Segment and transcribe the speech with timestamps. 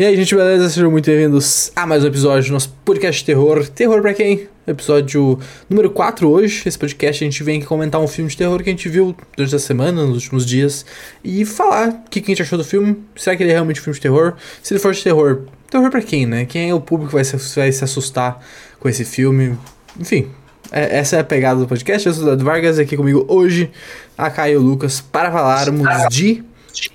[0.00, 0.70] E aí, gente, beleza?
[0.70, 3.68] Sejam muito bem-vindos a mais um episódio do nosso podcast terror.
[3.68, 4.48] Terror pra quem?
[4.66, 5.38] Episódio
[5.68, 6.62] número 4 hoje.
[6.64, 9.14] Esse podcast a gente vem aqui comentar um filme de terror que a gente viu
[9.36, 10.86] durante a semana, nos últimos dias,
[11.22, 12.96] e falar o que a gente achou do filme.
[13.14, 14.36] Será que ele é realmente um filme de terror?
[14.62, 16.46] Se ele for de terror, terror pra quem, né?
[16.46, 18.42] Quem é o público que vai se, vai se assustar
[18.78, 19.58] com esse filme?
[20.00, 20.30] Enfim,
[20.72, 22.08] é, essa é a pegada do podcast.
[22.08, 23.70] Eu sou o Dado Vargas aqui comigo hoje
[24.16, 26.42] a Caio Lucas para falarmos de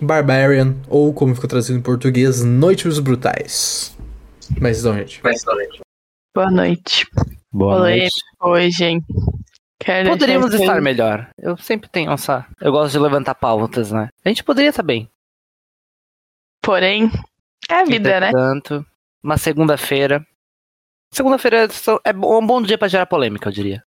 [0.01, 3.95] Barbarian, ou como ficou traduzido em português, Noites Brutais.
[4.59, 5.21] Mas não, gente.
[6.35, 7.07] Boa noite.
[7.51, 8.09] Boa noite.
[8.41, 9.01] hoje, hein?
[9.79, 11.29] Quero Poderíamos deixar estar melhor.
[11.37, 12.45] Eu sempre tenho essa.
[12.59, 14.09] Eu gosto de levantar pautas, né?
[14.23, 15.09] A gente poderia estar bem.
[16.61, 17.11] Porém,
[17.69, 18.31] é a vida, né?
[18.31, 18.85] Tanto.
[19.23, 20.25] Uma segunda-feira.
[21.13, 23.83] Segunda-feira só- é bo- um bom dia pra gerar polêmica, eu diria.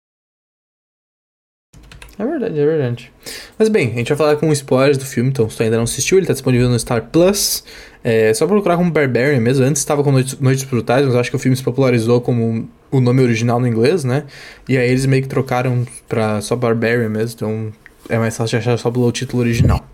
[2.22, 3.12] É verdade, é verdade.
[3.58, 5.82] Mas bem, a gente vai falar com spoilers do filme, então se tu ainda não
[5.82, 7.64] assistiu, ele tá disponível no Star Plus.
[8.04, 9.64] É só procurar como Barbarian mesmo.
[9.64, 13.00] Antes estava com Noites, Noites Brutais, mas acho que o filme se popularizou como o
[13.00, 14.24] nome original no inglês, né?
[14.68, 17.72] E aí eles meio que trocaram pra só Barbarian mesmo, então
[18.12, 19.84] é mais fácil de achar só pelo título original.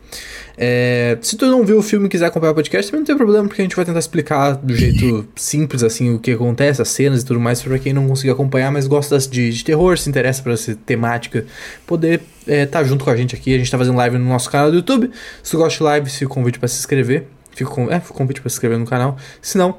[0.57, 3.17] É, se tu não viu o filme e quiser acompanhar o podcast, também não tem
[3.17, 6.89] problema, porque a gente vai tentar explicar do jeito simples, assim, o que acontece, as
[6.89, 10.09] cenas e tudo mais, pra quem não conseguir acompanhar, mas gosta de, de terror, se
[10.09, 11.47] interessa por essa temática,
[11.87, 13.55] poder estar junto com a gente aqui.
[13.55, 15.11] A gente tá fazendo live no nosso canal do YouTube.
[15.43, 17.29] Se tu gosta de live, o convite pra se inscrever.
[17.53, 19.17] Fica com, é, fica o convite pra se inscrever no canal.
[19.41, 19.77] Se não,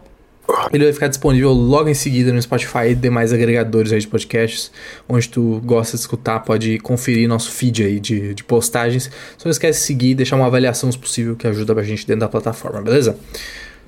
[0.72, 4.72] ele vai ficar disponível logo em seguida no Spotify e demais agregadores aí de podcasts,
[5.08, 9.10] onde tu gosta de escutar, pode conferir nosso feed aí de, de postagens.
[9.38, 12.06] Só não esquece de seguir e deixar uma avaliação se possível, que ajuda a gente
[12.06, 13.18] dentro da plataforma, beleza?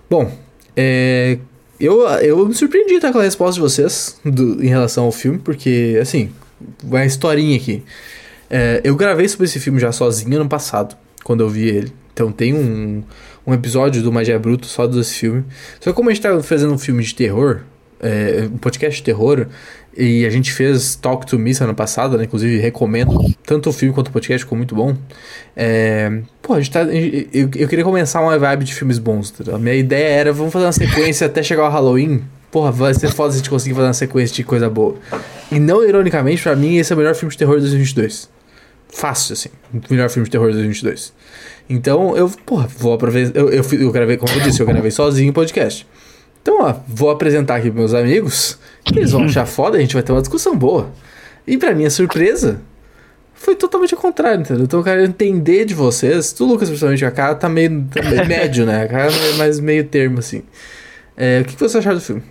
[0.10, 0.32] Bom,
[0.76, 1.38] é,
[1.80, 5.40] eu, eu me surpreendi tá, com a resposta de vocês do- em relação ao filme,
[5.40, 6.32] porque, assim,
[6.84, 7.84] uma historinha aqui.
[8.50, 11.94] É, eu gravei sobre esse filme já sozinho ano passado, quando eu vi ele.
[12.14, 13.02] Então tem um,
[13.46, 15.44] um episódio do Magia Bruto só desse filme.
[15.80, 17.62] Só que como a gente tá fazendo um filme de terror,
[18.00, 19.48] é, um podcast de terror,
[19.96, 22.24] e a gente fez Talk to Me ano passado, né?
[22.24, 23.14] Inclusive recomendo
[23.46, 24.96] tanto o filme quanto o podcast, ficou muito bom.
[25.56, 26.84] É, pô, a gente tá.
[26.84, 29.32] Eu, eu queria começar uma vibe de filmes bons.
[29.32, 29.56] tá?
[29.56, 32.24] A minha ideia era, vamos fazer uma sequência até chegar ao Halloween.
[32.50, 34.96] Porra, vai ser foda se a gente conseguir fazer uma sequência de coisa boa.
[35.52, 38.30] E não ironicamente, pra mim, esse é o melhor filme de terror de 2022.
[38.92, 39.50] Fácil, assim.
[39.90, 41.14] Melhor filme de terror de 2022.
[41.70, 43.38] Então, eu, porra, vou aproveitar.
[43.40, 45.88] Eu, eu, eu gravei, como eu disse, eu gravei sozinho o podcast.
[46.42, 48.60] Então, ó, vou apresentar aqui pros meus amigos.
[48.84, 50.92] Que eles vão achar foda, a gente vai ter uma discussão boa.
[51.48, 52.62] E pra minha surpresa,
[53.34, 54.66] foi totalmente ao contrário, entendeu?
[54.66, 56.32] Então eu quero entender de vocês.
[56.34, 58.84] Tu, Lucas, principalmente, a cara tá meio, tá meio médio, né?
[58.84, 60.44] A cara é mais meio termo, assim.
[61.18, 62.24] É, o que, que você achou do filme?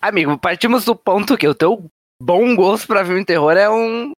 [0.00, 1.86] Amigo, partimos do ponto que o teu
[2.22, 4.12] bom gosto pra filme de terror é um.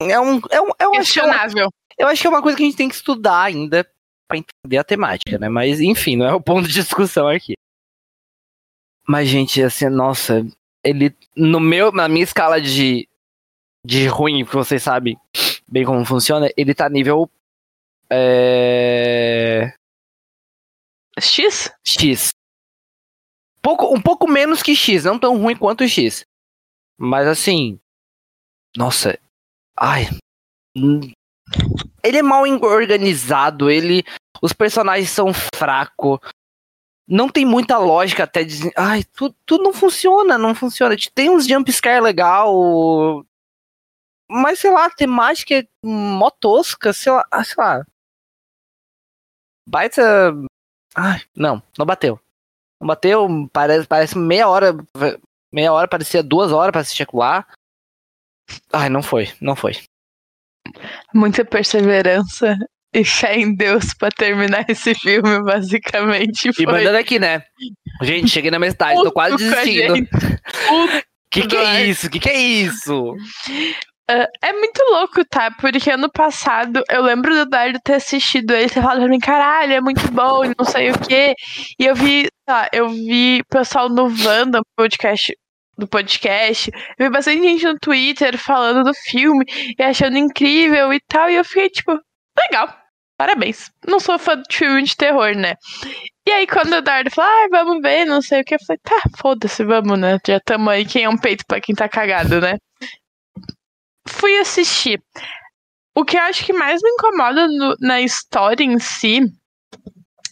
[0.00, 0.40] É um.
[0.50, 1.70] É um, é um acho que é Questionável.
[1.98, 3.88] Eu acho que é uma coisa que a gente tem que estudar ainda
[4.28, 5.48] pra entender a temática, né?
[5.48, 7.54] Mas, enfim, não é o ponto de discussão aqui.
[9.08, 10.44] Mas, gente, assim, nossa,
[10.84, 13.08] ele, no meu, na minha escala de,
[13.84, 15.16] de ruim, porque vocês sabem
[15.66, 17.30] bem como funciona, ele tá nível
[18.10, 19.72] é,
[21.18, 21.72] X?
[21.84, 22.34] X.
[23.60, 26.24] Pouco, um pouco menos que X, não tão ruim quanto X.
[26.98, 27.80] Mas assim.
[28.76, 29.18] Nossa.
[29.78, 30.06] Ai.
[30.76, 31.00] hum,
[32.02, 34.04] Ele é mal organizado, ele.
[34.42, 36.18] Os personagens são fracos.
[37.08, 38.72] Não tem muita lógica até de.
[38.76, 40.96] Ai, tudo, não funciona, não funciona.
[41.14, 43.24] Tem uns jumpscare legal.
[44.28, 47.84] Mas sei lá, a temática é mó tosca, sei lá, ah, sei lá.
[49.68, 50.32] Baita.
[50.94, 52.18] Ai, não, não bateu.
[52.80, 54.74] Não bateu, parece, parece meia hora.
[55.52, 57.46] Meia hora parecia duas horas pra assistir lá.
[58.72, 59.76] Ai, não foi, não foi.
[61.14, 62.56] Muita perseverança
[62.92, 66.48] e fé em Deus pra terminar esse filme, basicamente.
[66.48, 67.42] E Foi mandando aqui, né?
[68.02, 70.08] Gente, cheguei na metade, tô quase desistindo.
[71.28, 72.08] Que que é isso?
[72.08, 73.14] Que que é isso?
[74.08, 75.50] Ah, é muito louco, tá?
[75.50, 79.72] Porque ano passado eu lembro do Eduardo ter assistido ele ter falado pra mim, caralho,
[79.72, 81.34] é muito bom e não sei o quê.
[81.78, 85.36] E eu vi, tá, eu vi pessoal no Wanda podcast
[85.78, 89.44] do podcast, eu vi bastante gente no Twitter falando do filme
[89.78, 91.98] e achando incrível e tal, e eu fiquei tipo,
[92.38, 92.74] legal,
[93.18, 93.70] parabéns.
[93.86, 95.54] Não sou fã de filme de terror, né?
[96.26, 98.80] E aí, quando o Eduardo falou, ah, vamos ver, não sei o que, eu falei,
[98.82, 100.18] tá, foda-se, vamos, né?
[100.26, 102.56] Já tamo aí, quem é um peito pra quem tá cagado, né?
[104.08, 105.00] Fui assistir.
[105.94, 109.20] O que eu acho que mais me incomoda no- na história em si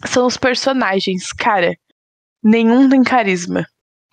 [0.07, 1.33] são os personagens.
[1.33, 1.73] Cara,
[2.43, 3.65] nenhum tem carisma.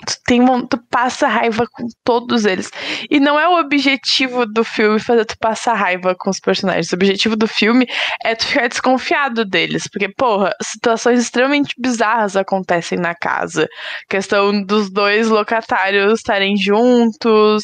[0.06, 2.70] Tu, tem, tu passa raiva com todos eles.
[3.10, 6.92] E não é o objetivo do filme fazer tu passar raiva com os personagens.
[6.92, 7.88] O objetivo do filme
[8.24, 9.84] é tu ficar desconfiado deles.
[9.92, 13.68] Porque, porra, situações extremamente bizarras acontecem na casa.
[14.10, 17.64] Questão dos dois locatários estarem juntos.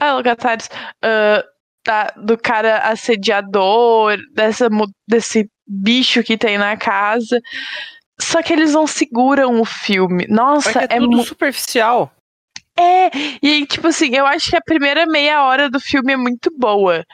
[0.00, 0.68] Ah, locatários.
[1.02, 1.42] ah,
[1.86, 4.68] da- do cara assediador, dessa,
[5.08, 7.38] desse bicho que tem na casa.
[8.20, 10.26] Só que eles não seguram o filme.
[10.28, 12.12] Nossa, é é, tudo superficial.
[12.78, 13.10] é,
[13.42, 17.04] e tipo assim, eu acho que a primeira meia hora do filme é muito boa.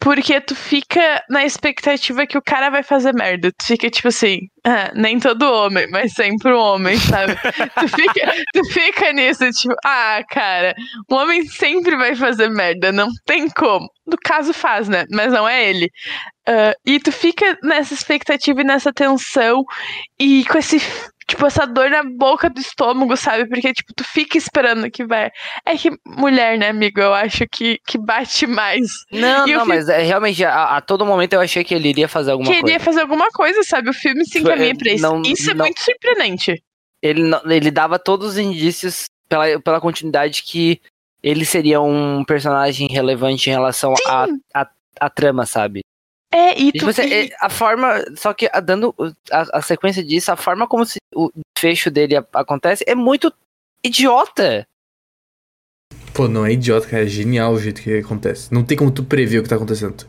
[0.00, 3.52] Porque tu fica na expectativa que o cara vai fazer merda.
[3.52, 7.36] Tu fica tipo assim, ah, nem todo homem, mas sempre o homem, sabe?
[7.78, 10.74] tu, fica, tu fica nisso, tipo, ah, cara,
[11.08, 13.86] o homem sempre vai fazer merda, não tem como.
[14.06, 15.04] No caso faz, né?
[15.10, 15.90] Mas não é ele.
[16.48, 19.64] Ah, e tu fica nessa expectativa e nessa tensão
[20.18, 20.78] e com esse,
[21.30, 23.46] tipo, essa dor na boca do estômago, sabe?
[23.48, 25.30] Porque, tipo, tu fica esperando que vai.
[25.64, 27.00] É que mulher, né, amigo?
[27.00, 28.88] Eu acho que, que bate mais.
[29.10, 31.88] Não, E não, filme- mas é, realmente a, a todo momento eu achei que ele
[31.88, 32.84] iria fazer alguma Queria coisa.
[32.84, 33.88] fazer alguma coisa, sabe?
[33.90, 35.02] O filme se encaminha pra isso.
[35.02, 36.62] não- isso é não- muito surpreendente.
[37.02, 40.80] Ele, não- ele dava todos os indícios pela, pela continuidade que
[41.22, 44.66] ele seria um personagem relevante em relação à a,
[45.00, 45.80] a, trama, sabe?
[46.32, 46.88] É, e tu.
[46.88, 48.04] assim, e- é, a forma.
[48.16, 48.94] Só que a- dando
[49.32, 53.32] a, a sequência disso, a forma como se, o fecho dele a- acontece é muito
[53.84, 54.66] idiota.
[56.14, 57.02] Pô, não é idiota, cara.
[57.04, 58.52] É genial o jeito que acontece.
[58.52, 60.04] Não tem como tu prever o que tá acontecendo.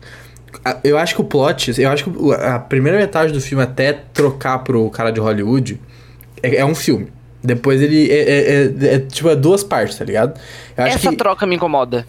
[0.84, 4.58] Eu acho que o plot, eu acho que a primeira metade do filme até trocar
[4.60, 5.80] pro cara de Hollywood
[6.42, 7.10] é, é um filme.
[7.42, 10.38] Depois ele é, é- é- é, tipo é duas partes, tá ligado?
[10.76, 12.06] Eu acho Essa que troca me incomoda.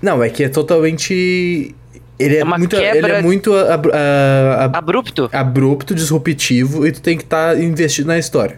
[0.00, 1.74] não é que é totalmente
[2.18, 5.28] ele é, É muito ele é muito ab- ah, ab- Abrupto.
[5.32, 8.56] abrupto, disruptivo e tu tem que estar investido na história.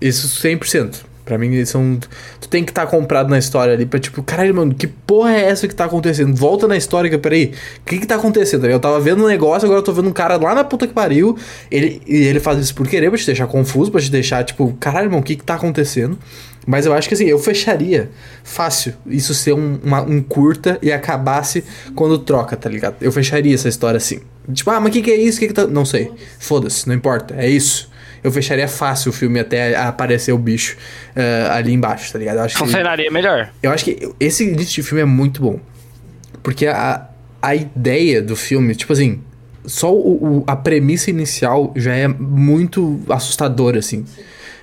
[0.00, 1.04] Isso 100%.
[1.24, 1.98] Pra mim, eles são.
[2.40, 5.46] Tu tem que estar comprado na história ali pra tipo, caralho, mano, que porra é
[5.48, 6.32] essa que tá acontecendo?
[6.36, 8.64] Volta na história, que peraí, o que que tá acontecendo?
[8.66, 10.92] Eu tava vendo um negócio, agora eu tô vendo um cara lá na puta que
[10.94, 11.36] pariu.
[11.68, 14.72] Ele, e ele faz isso por querer, pra te deixar confuso, pra te deixar tipo,
[14.78, 16.16] caralho, mano, o que que tá acontecendo?
[16.66, 18.10] Mas eu acho que assim, eu fecharia
[18.42, 21.62] fácil isso ser um, uma- um curta e acabasse
[21.94, 22.96] quando troca, tá ligado?
[23.00, 24.20] Eu fecharia essa história assim.
[24.52, 25.38] Tipo, ah, mas o que, que é isso?
[25.38, 25.66] Que que tá...
[25.66, 26.10] Não sei.
[26.40, 27.34] Foda-se, não importa.
[27.38, 27.88] É isso.
[28.24, 30.76] Eu fecharia fácil o filme até aparecer o bicho
[31.14, 32.38] eh, ali embaixo, tá ligado?
[32.38, 33.50] Eu acho, que, Funcionaria melhor.
[33.62, 35.60] eu acho que esse início de filme é muito bom.
[36.42, 37.06] Porque a,
[37.40, 39.20] a ideia do filme, tipo assim,
[39.64, 44.04] só o, o- a premissa inicial já é muito assustadora, assim.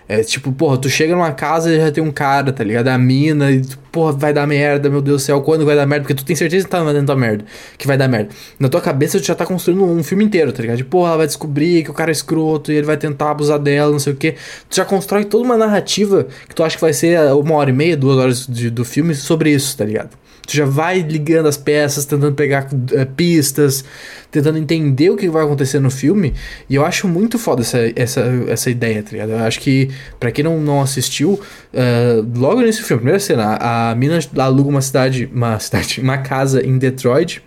[0.08, 2.90] É tipo, porra, tu chega numa casa e já tem um cara, tá ligado?
[2.90, 5.86] A mina, e tu, porra, vai dar merda, meu Deus do céu, quando vai dar
[5.86, 6.04] merda?
[6.04, 7.46] Porque tu tem certeza que tá dentro da merda,
[7.78, 8.30] que vai dar merda.
[8.60, 10.78] Na tua cabeça tu já tá construindo um filme inteiro, tá ligado?
[10.78, 13.58] De, porra, ela vai descobrir que o cara é escroto e ele vai tentar abusar
[13.60, 14.36] dela, não sei o quê.
[14.70, 17.74] Tu já constrói toda uma narrativa que tu acha que vai ser uma hora e
[17.74, 20.10] meia, duas horas de- do filme sobre isso, tá ligado?
[20.46, 23.84] Tu já vai ligando as peças, tentando pegar eh, pistas,
[24.30, 26.34] tentando entender o que vai acontecer no filme.
[26.70, 29.32] E eu acho muito foda essa, essa, essa ideia, tá ligado?
[29.32, 31.40] Eu acho que, pra quem não, não assistiu,
[31.74, 36.18] eh, logo nesse filme, primeira cena, a, a mina aluga uma cidade, uma cidade, uma
[36.18, 37.42] casa em Detroit,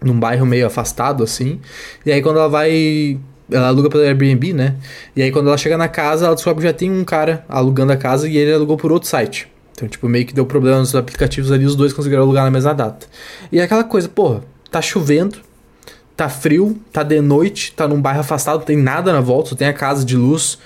[0.00, 1.60] num bairro meio afastado, assim.
[2.04, 3.18] E aí quando ela vai.
[3.50, 4.76] Ela aluga pelo Airbnb, né?
[5.14, 7.92] E aí quando ela chega na casa, ela descobre que já tem um cara alugando
[7.92, 9.51] a casa e ele alugou por outro site.
[9.82, 12.72] Então, tipo, meio que deu problema nos aplicativos ali, os dois conseguiram alugar na mesma
[12.72, 13.04] data.
[13.50, 15.38] E é aquela coisa, porra, tá chovendo,
[16.16, 19.56] tá frio, tá de noite, tá num bairro afastado, não tem nada na volta, só
[19.56, 20.56] tem a casa de luz.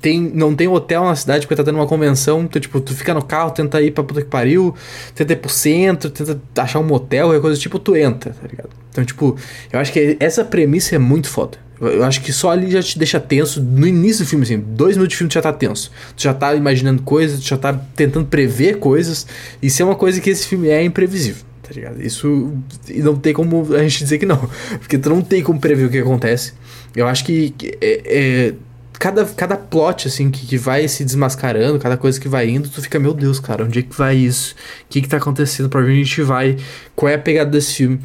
[0.00, 2.42] Tem, não tem hotel na cidade porque tá tendo uma convenção.
[2.42, 4.74] Então, tipo, tu fica no carro, tenta ir pra puta que pariu,
[5.14, 8.70] tenta ir pro centro, tenta achar um motel, qualquer coisa tipo, tu entra, tá ligado?
[8.90, 9.36] Então, tipo,
[9.72, 11.58] eu acho que essa premissa é muito foda.
[11.80, 13.62] Eu, acho que só ali já te deixa tenso.
[13.62, 15.90] No início do filme, assim, dois minutos de filme tu já tá tenso.
[16.16, 19.26] Tu já tá imaginando coisas, tu já tá tentando prever coisas.
[19.62, 22.02] Isso é uma coisa que esse filme é imprevisível, tá ligado?
[22.02, 22.52] Isso
[22.88, 24.36] e não tem como a gente dizer que não.
[24.80, 26.52] Porque tu não tem como prever o que acontece.
[26.94, 28.54] Eu acho que que é- é
[29.00, 32.82] cada, cada plot, assim, que, que vai se desmascarando, cada coisa que vai indo, tu
[32.82, 34.54] fica, meu Deus, cara, onde é que vai isso?
[34.54, 34.56] O
[34.90, 35.70] que que tá acontecendo?
[35.70, 36.58] Pra onde a gente vai?
[36.94, 37.98] Qual é a pegada desse filme?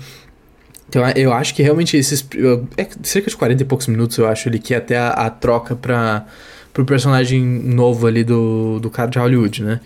[0.87, 2.25] Então, eu acho que realmente esses...
[2.77, 5.29] É cerca de 40 e poucos minutos, eu acho, ali, que é até a, a
[5.29, 6.25] troca pra,
[6.73, 9.81] pro personagem novo ali do, do cara de Hollywood, né?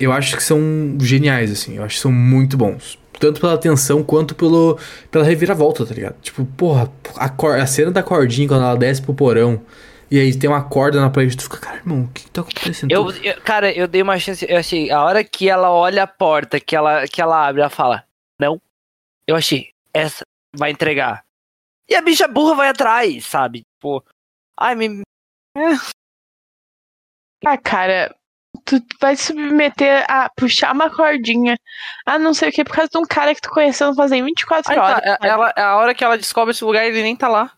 [0.00, 0.60] Eu acho que são
[1.00, 1.76] geniais, assim.
[1.76, 2.98] Eu acho que são muito bons.
[3.20, 4.76] Tanto pela tensão quanto pelo,
[5.12, 6.16] pela reviravolta, tá ligado?
[6.20, 9.60] Tipo, porra, a, cor, a cena da cordinha quando ela desce pro porão.
[10.10, 12.40] E aí tem uma corda na parede, tu fica, cara, irmão, o que, que tá
[12.40, 12.90] acontecendo?
[12.90, 14.44] Eu, eu- cara, eu dei uma chance.
[14.48, 17.70] Eu achei, a hora que ela olha a porta, que ela, que ela abre, ela
[17.70, 18.04] fala,
[18.38, 18.60] não.
[19.26, 20.24] Eu achei, essa
[20.56, 21.24] vai entregar.
[21.88, 23.60] E a bicha burra vai atrás, sabe?
[23.76, 24.04] Tipo,
[24.58, 25.02] ai, me.
[27.44, 28.14] Ah, cara,
[28.66, 31.56] tu vai se submeter a puxar uma cordinha,
[32.04, 34.70] a não sei o que, por causa de um cara que tu conheceu fazem 24
[34.70, 35.02] Aí tá, horas.
[35.02, 37.50] é- ela, a hora que ela descobre esse lugar, ele nem tá lá.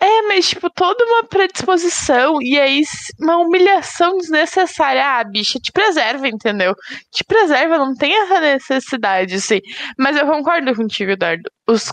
[0.00, 2.82] É, mas, tipo, toda uma predisposição e aí
[3.20, 5.02] uma humilhação desnecessária.
[5.04, 6.74] Ah, bicha, te preserva, entendeu?
[7.10, 9.60] Te preserva, não tem essa necessidade, assim.
[9.98, 11.50] Mas eu concordo contigo, Eduardo.
[11.66, 11.92] Os,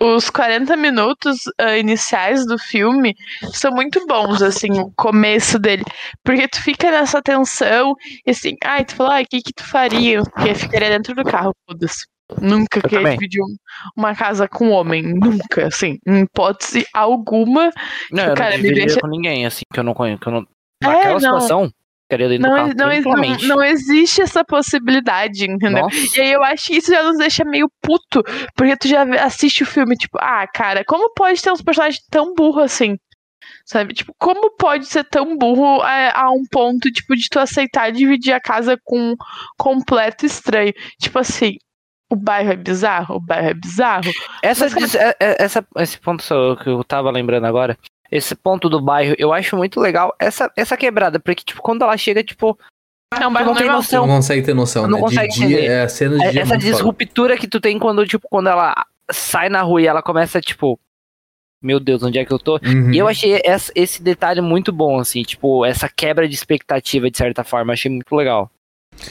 [0.00, 3.14] os 40 minutos ah, iniciais do filme
[3.52, 5.84] são muito bons, assim, o começo dele.
[6.24, 7.94] Porque tu fica nessa tensão
[8.26, 10.22] e assim, ai, tu fala, ai, o que que tu faria?
[10.22, 12.09] Porque ficaria dentro do carro, foda-se.
[12.40, 13.12] Nunca Eu queria também.
[13.18, 13.56] dividir um-
[13.96, 15.02] uma casa com um homem.
[15.02, 15.98] Nunca, assim.
[16.06, 17.70] Em hipótese alguma.
[18.12, 20.20] Não, eu cara, não dividiria deixa- com ninguém, assim, que eu não conheço.
[20.20, 20.40] Que eu não...
[20.82, 21.20] É, Naquela não.
[21.20, 25.82] situação, Não, é- carro não, é- não, não existe essa possibilidade, entendeu?
[25.82, 26.18] Nossa.
[26.18, 28.22] E aí eu acho que isso já nos deixa meio puto,
[28.56, 32.34] porque tu já assiste o filme, tipo, ah, cara, como pode ter uns personagens tão
[32.34, 32.96] burros assim?
[33.64, 33.94] Sabe?
[33.94, 38.32] Tipo, como pode ser tão burro a, a um ponto, tipo, de tu aceitar dividir
[38.32, 39.14] a casa com um
[39.56, 40.72] completo estranho?
[41.00, 41.52] Tipo assim,
[42.10, 43.16] o bairro é bizarro?
[43.16, 44.10] O bairro é bizarro?
[44.42, 46.24] Essa, Mas, é- é- essa, esse ponto
[46.62, 47.78] que eu tava lembrando agora,
[48.10, 51.96] esse ponto do bairro, eu acho muito legal essa, essa quebrada, porque, tipo, quando ela
[51.96, 52.58] chega, tipo,
[53.18, 53.70] É um bairro não tem.
[53.70, 55.00] Você não consegue ter noção, Não né?
[55.04, 57.78] consegue de dia, é a cena de é- dia é essa disruptura que tu tem
[57.78, 58.74] quando, tipo, quando ela
[59.10, 60.78] sai na rua e ela começa, tipo,
[61.62, 62.58] meu Deus, onde é que eu tô?
[62.64, 62.92] Uhum.
[62.92, 67.18] E eu achei essa- esse detalhe muito bom, assim, tipo, essa quebra de expectativa, de
[67.18, 68.50] certa forma, achei muito legal.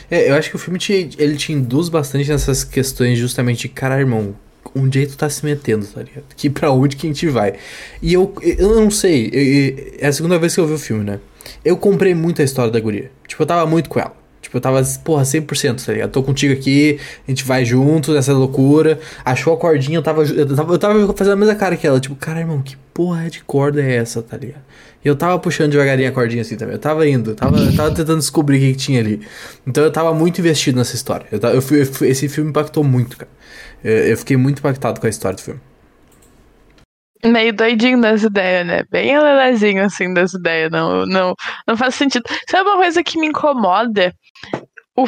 [0.10, 3.70] É, eu acho que o filme te, ele te induz bastante nessas questões justamente de,
[3.70, 4.36] cara, irmão,
[4.76, 6.24] onde que tu tá se metendo, tá ligado?
[6.36, 7.54] Que pra onde que a gente vai?
[8.02, 11.04] E eu, eu não sei, eu- é a segunda vez que eu vi o filme,
[11.04, 11.20] né?
[11.66, 13.10] Eu comprei muito a história da guria.
[13.28, 14.16] Tipo, eu tava muito com ela.
[14.42, 16.12] Tipo, eu tava, porra, 100%, tá ligado?
[16.12, 19.00] Tô contigo aqui, a gente vai junto nessa loucura.
[19.26, 22.00] Achou a cordinha, eu tava, eu tava, eu tava fazendo a mesma cara que ela.
[22.00, 24.62] Tipo, cara, irmão, que porra de corda é essa, tá ligado?
[25.04, 26.76] Eu tava puxando devagarinho a cordinha assim também.
[26.76, 29.26] Eu tava indo, tava, eu tava tentando descobrir o que, que tinha ali.
[29.66, 31.26] Então eu tava muito investido nessa história.
[31.32, 33.32] Eu eu eu esse filme impactou muito, cara.
[33.84, 35.62] Eu, eu fiquei muito impactado com a história do filme.
[37.26, 38.84] meio doidinho das ideias, né?
[38.92, 40.72] Bem alelezinho, assim, das ideias.
[40.72, 41.34] Não, não,
[41.68, 42.24] não faz sentido.
[42.50, 44.14] Sabe uma coisa que me incomoda?
[44.96, 45.06] O,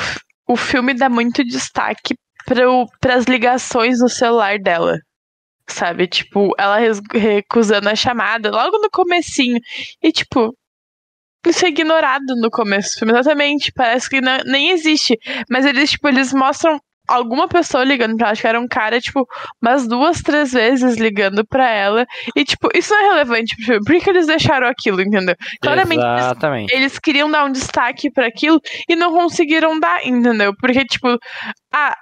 [0.47, 4.97] o filme dá muito destaque para as ligações no celular dela.
[5.71, 6.07] Sabe?
[6.07, 6.77] Tipo, ela
[7.13, 9.59] recusando a chamada logo no comecinho.
[10.03, 10.53] E, tipo,
[11.47, 13.13] isso é ignorado no começo do filme.
[13.17, 13.71] Exatamente.
[13.73, 15.17] Parece que não- nem existe.
[15.49, 18.31] Mas eles, tipo, eles mostram alguma pessoa ligando pra ela.
[18.33, 19.25] Acho que era um cara, tipo,
[19.61, 22.05] umas duas, três vezes ligando pra ela.
[22.35, 23.83] E, tipo, isso não é relevante pro filme.
[23.85, 25.35] Por que, que eles deixaram aquilo, entendeu?
[25.61, 26.37] Claramente eles,
[26.71, 30.53] eles queriam dar um destaque pra aquilo e não conseguiram dar, entendeu?
[30.59, 31.17] Porque, tipo,
[31.73, 31.95] ah,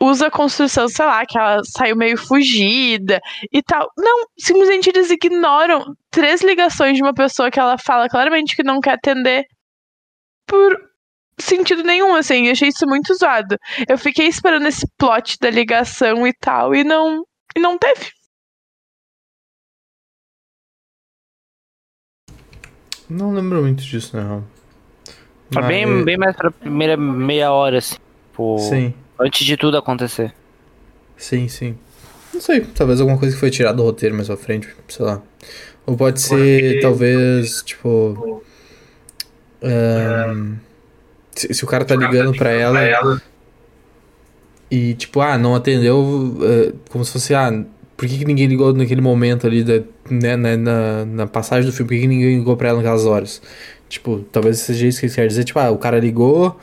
[0.00, 3.20] usa a construção, sei lá, que ela saiu meio fugida
[3.52, 3.88] e tal.
[3.96, 8.80] Não, simplesmente eles ignoram três ligações de uma pessoa que ela fala claramente que não
[8.80, 9.46] quer atender
[10.46, 10.76] por
[11.38, 12.46] sentido nenhum, assim.
[12.46, 13.56] Eu achei isso muito zoado.
[13.88, 17.24] Eu fiquei esperando esse plot da ligação e tal, e não,
[17.56, 18.10] e não teve.
[23.08, 24.44] Não lembro muito disso, não.
[25.52, 27.96] Foi bem, Mas- bem mais pra primeira meia hora, assim.
[28.30, 30.32] Tipo, Sim, antes de tudo acontecer.
[31.16, 31.76] sim, sim.
[32.32, 35.22] Não sei, talvez alguma coisa que foi tirada do roteiro mais pra frente, sei lá.
[35.86, 38.42] Ou pode ser, talvez, tipo.
[41.34, 43.20] se, se o cara tá ligando pra ela
[44.70, 47.64] e, tipo, ah, não atendeu, eh, como se fosse, ah,
[47.96, 49.74] por que, que ninguém ligou naquele momento ali, da,
[50.10, 53.04] né, né, na, na passagem do filme, por que, que ninguém ligou pra ela naquelas
[53.04, 53.40] horas?
[53.88, 56.58] Tipo, talvez seja isso que eles querem dizer, tipo, ah, o cara ligou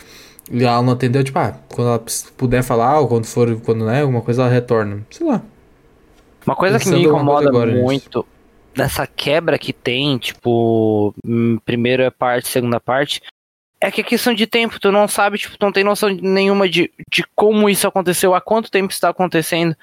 [0.52, 2.04] e ela não atendeu, tipo, ah, quando ela
[2.36, 5.06] puder falar, ou quando for, quando, né, alguma coisa ela retorna.
[5.10, 5.42] Sei lá.
[6.46, 7.84] Uma coisa que me Pensando alguma coisa incomoda agora nisso.
[7.84, 8.26] muito
[8.74, 13.22] dessa quebra que tem, tipo, hum, primeira parte, segunda parte,
[13.80, 16.70] é que a questão de tempo, tu não sabe, tipo, tu não tem noção nenhuma
[16.70, 19.76] de, de como isso aconteceu, há quanto tempo está acontecendo.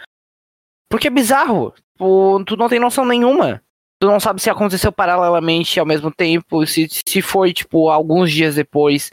[0.88, 1.74] Porque é bizarro.
[1.92, 3.62] Tipo, tu não tem noção nenhuma.
[4.00, 8.54] Tu não sabe se aconteceu paralelamente ao mesmo tempo, se, se foi, tipo, alguns dias
[8.54, 9.10] depois.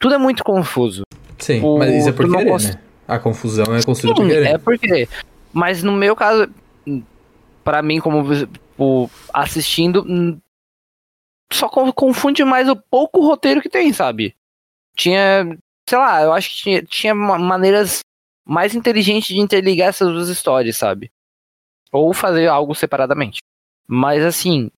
[0.00, 1.02] Tudo é muito confuso.
[1.38, 2.82] Sim, O- mas isso é por querer, cons- né?
[3.06, 4.46] A confusão é construída por Sim, querer.
[4.48, 5.08] é porque.
[5.52, 6.48] Mas no meu caso,
[7.62, 10.40] pra mim, como tipo, assistindo, hum,
[11.52, 14.34] só con- confunde mais o pouco roteiro que tem, sabe?
[14.96, 15.44] Tinha,
[15.88, 18.00] sei lá, eu acho que tinha, tinha ma- maneiras
[18.46, 21.10] mais inteligentes de interligar essas duas histórias, sabe?
[21.92, 23.38] Ou fazer algo separadamente.
[23.86, 24.70] Mas assim,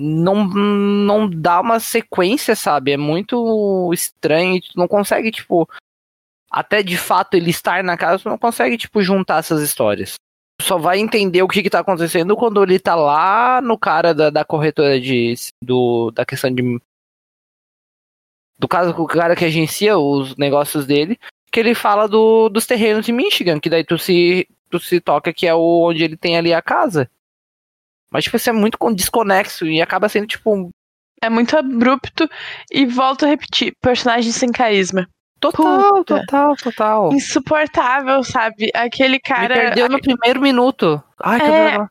[0.00, 2.92] não, não dá uma sequência, sabe?
[2.92, 5.68] É muito estranho, tu não consegue, tipo,
[6.50, 10.14] até de fato ele estar na casa, tu não consegue, tipo, juntar essas histórias.
[10.58, 14.14] Tu só vai entender o que que tá acontecendo quando ele tá lá no cara
[14.14, 16.80] da, da corretora de, do, da questão de
[18.58, 21.18] do caso com o cara que agencia os negócios dele,
[21.50, 25.32] que ele fala do, dos terrenos de Michigan, que daí tu se, tu se toca
[25.32, 27.10] que é o, onde ele tem ali a casa.
[28.12, 30.70] Mas, tipo, isso é muito desconexo e acaba sendo, tipo.
[31.22, 32.28] É muito abrupto
[32.72, 35.06] e volto a repetir, personagem sem carisma.
[35.38, 36.20] Total, Puta.
[36.20, 37.12] total, total.
[37.12, 38.70] Insuportável, sabe?
[38.74, 39.54] Aquele Me cara.
[39.54, 41.02] perdeu no primeiro minuto.
[41.18, 41.86] Ai, que É,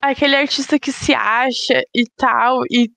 [0.00, 2.90] aquele artista que se acha e tal, e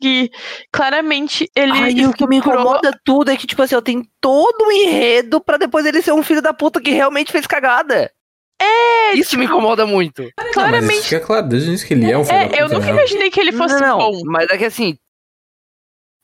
[0.00, 0.30] que
[0.72, 1.72] claramente ele.
[1.72, 5.40] Ai, o que me incomoda tudo é que, tipo assim, eu tenho todo um enredo
[5.40, 8.10] pra depois ele ser um filho da puta que realmente fez cagada.
[8.60, 10.22] É, Isso me incomoda muito.
[10.22, 10.94] Não, mas claramente.
[10.94, 12.86] isso fica claro desde o início que ele é um filho da É, eu nunca
[12.86, 12.90] né?
[12.92, 14.22] imaginei que ele fosse não, bom.
[14.24, 14.98] mas é que assim,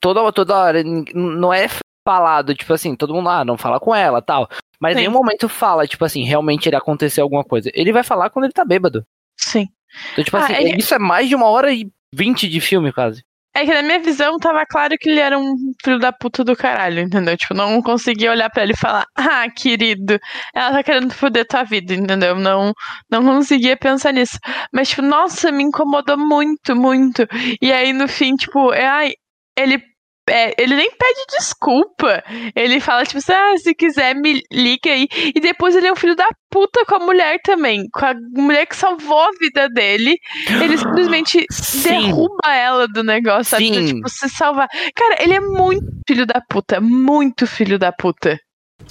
[0.00, 0.82] toda, toda hora,
[1.14, 1.66] não é
[2.06, 4.48] falado, tipo assim, todo mundo, ah, não fala com ela, tal.
[4.80, 7.70] Mas em nenhum momento fala, tipo assim, realmente ele aconteceu alguma coisa.
[7.72, 9.06] Ele vai falar quando ele tá bêbado.
[9.38, 9.68] Sim.
[10.12, 12.92] Então, tipo Ah, assim, ele- isso é mais de uma hora e vinte de filme,
[12.92, 13.22] quase.
[13.54, 15.54] É que na minha visão tava claro que ele era um
[15.84, 17.36] filho da puta do caralho, entendeu?
[17.36, 20.18] Tipo, não conseguia olhar pra ele e falar, ah, querido,
[20.54, 22.34] ela tá querendo foder tua vida, entendeu?
[22.34, 22.72] Não,
[23.10, 24.38] não conseguia pensar nisso.
[24.72, 27.26] Mas, tipo, nossa, me incomodou muito, muito.
[27.60, 29.12] E aí, no fim, tipo, é, ai,
[29.56, 29.82] ele.
[30.28, 32.22] É, ele nem pede desculpa.
[32.54, 35.08] Ele fala, tipo, ah, se quiser, me liga aí.
[35.34, 37.88] E depois ele é um filho da puta com a mulher também.
[37.92, 40.16] Com a mulher que salvou a vida dele.
[40.62, 41.88] Ele simplesmente Sim.
[41.88, 43.70] derruba ela do negócio, sabe?
[43.70, 43.86] Pra, Sim.
[43.94, 44.68] tipo, se salvar.
[44.94, 46.80] Cara, ele é muito filho da puta.
[46.80, 48.38] Muito filho da puta.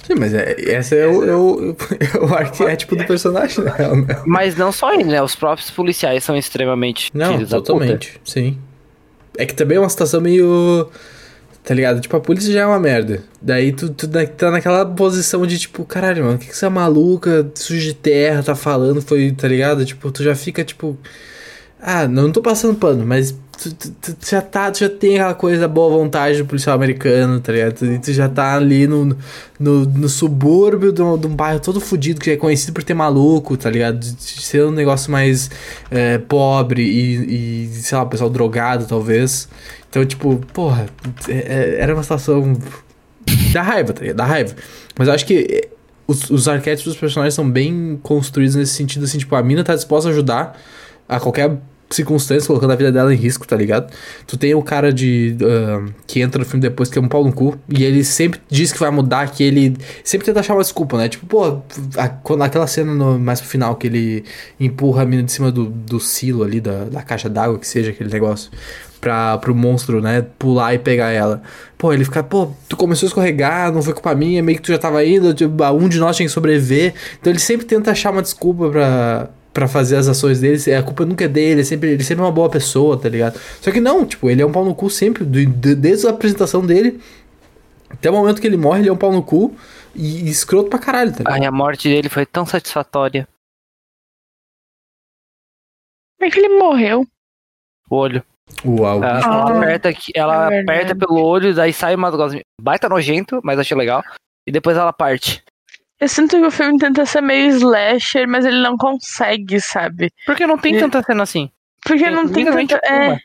[0.04, 3.72] Sim, mas é, esse é o, é o, é o arquétipo do personagem, né?
[4.26, 5.22] Mas não só ele, né?
[5.22, 7.72] Os próprios policiais são extremamente Não, filhos da puta.
[7.72, 8.58] totalmente, sim.
[9.36, 10.90] É que também é uma situação meio.
[11.64, 12.00] Tá ligado?
[12.00, 13.22] Tipo, a polícia já é uma merda.
[13.40, 17.48] Daí tu, tu tá naquela posição de tipo, caralho, mano, o que, que essa maluca
[17.54, 19.00] suja de terra tá falando?
[19.00, 19.84] Foi, tá ligado?
[19.84, 20.98] Tipo, tu já fica tipo.
[21.84, 25.34] Ah, não tô passando pano, mas tu, tu- tu já tá, tu já tem aquela
[25.34, 27.74] coisa da boa vontade do policial americano, tá ligado?
[27.74, 29.16] Tu, tu já tá ali no,
[29.58, 32.94] no, no subúrbio de um, de um bairro todo fudido, que é conhecido por ter
[32.94, 33.98] maluco, tá ligado?
[33.98, 35.50] De, ser um negócio mais
[35.90, 39.48] é, pobre e, e, sei lá, pessoal drogado, talvez.
[39.90, 40.86] Então, tipo, porra,
[41.28, 42.56] é- é- era uma situação.
[43.52, 44.16] da raiva, tá ligado?
[44.16, 44.54] Da raiva.
[44.96, 45.68] Mas eu acho que é,
[46.06, 49.74] os, os arquétipos dos personagens são bem construídos nesse sentido, assim, tipo, a mina tá
[49.74, 50.56] disposta a ajudar
[51.08, 51.58] a qualquer
[51.94, 53.92] circunstância, colocando a vida dela em risco, tá ligado?
[54.26, 55.36] Tu tem o cara de.
[55.42, 58.40] ah, que entra no filme depois, que é um pau no cu, e ele sempre
[58.48, 61.08] diz que vai mudar, que ele sempre tenta achar uma desculpa, né?
[61.08, 61.62] Tipo, pô,
[61.96, 64.24] a- quando aquela cena no- mais pro final que ele
[64.58, 67.90] empurra a mina de cima do, do silo ali, da, da caixa d'água, que seja
[67.90, 68.50] aquele negócio,
[69.00, 71.42] pra, pro monstro, né, pular e pegar ela.
[71.76, 74.70] Pô, ele fica, pô, tu começou a escorregar, não foi culpa minha, meio que tu
[74.70, 76.94] já tava indo, tipo, um de nós tinha que sobreviver.
[77.20, 81.04] Então ele sempre tenta achar uma desculpa pra, pra fazer as ações dele, a culpa
[81.04, 83.38] nunca é dele, é sempre, ele sempre é uma boa pessoa, tá ligado?
[83.60, 86.10] Só que não, tipo, ele é um pau no cu sempre, do- de- desde a
[86.10, 87.00] apresentação dele
[87.90, 89.54] até o momento que ele morre, ele é um pau no cu
[89.94, 91.34] e, e escroto pra caralho, tá ligado?
[91.34, 93.28] Ai, a morte dele foi tão satisfatória.
[96.18, 97.06] Como é que ele morreu?
[97.90, 98.24] O olho.
[98.64, 99.02] Uau.
[99.02, 103.40] Ela, Ah, aperta, aqui, ela é aperta pelo olho, daí sai uma negócio baita nojento,
[103.42, 104.02] mas achei legal.
[104.46, 105.42] E depois ela parte.
[106.02, 110.10] Eu sinto que o filme tenta ser meio slasher, mas ele não consegue, sabe?
[110.26, 111.48] Porque não tem tanta cena assim.
[111.80, 112.80] Porque não tem tanta.
[112.84, 113.18] É,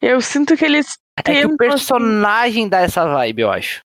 [0.00, 3.82] eu sinto que eles É que o personagem dá essa vibe, eu acho.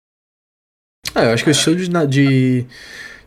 [1.13, 1.89] Ah, eu acho que o estilo de.
[2.07, 2.67] de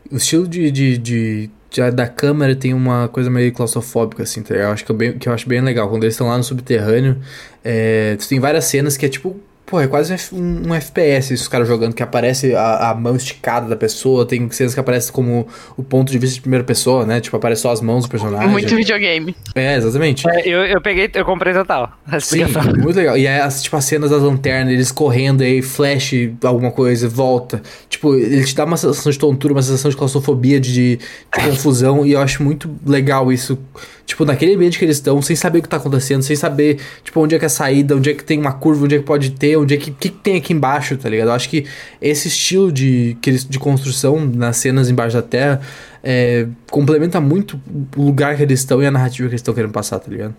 [0.09, 4.53] o estilo de, de, de- de- da câmera tem uma coisa meio claustrofóbica, assim, tá
[4.53, 4.69] ligado?
[4.69, 5.89] Eu acho que eu, bem, que eu acho bem legal.
[5.89, 7.21] Quando eles estão lá no subterrâneo,
[7.61, 9.37] é, tu tem várias cenas que é tipo.
[9.71, 13.69] Pô, é quase um, um- FPS os caras jogando, que aparece a, a mão esticada
[13.69, 17.21] da pessoa, tem cenas que aparecem como o ponto de vista de primeira pessoa, né?
[17.21, 18.49] Tipo, aparece só as mãos do personagem.
[18.49, 19.33] Muito videogame.
[19.55, 20.29] É, exatamente.
[20.29, 21.89] É, eu, eu peguei, eu comprei total.
[22.05, 22.43] A Sim,
[22.83, 23.17] muito legal.
[23.17, 26.11] E aí, as, tipo, as cenas das lanternas, eles correndo aí, flash
[26.43, 27.61] alguma coisa, volta.
[27.87, 30.99] Tipo, ele te dá uma sensação de tontura, uma sensação de claustrofobia, de, de, de
[31.49, 32.05] confusão.
[32.05, 33.57] E eu acho muito legal isso.
[34.05, 37.21] Tipo, naquele ambiente que eles estão, sem saber o que tá acontecendo, sem saber, tipo,
[37.21, 39.05] onde é que é a saída, onde é que tem uma curva, onde é que
[39.05, 41.27] pode ter, onde é que, que, tem aqui embaixo, tá ligado?
[41.27, 41.65] Eu acho que
[42.01, 45.61] esse estilo de, de construção nas cenas embaixo da terra
[46.03, 47.59] é, complementa muito
[47.95, 50.35] o lugar que eles estão e a narrativa que eles estão querendo passar, tá ligado?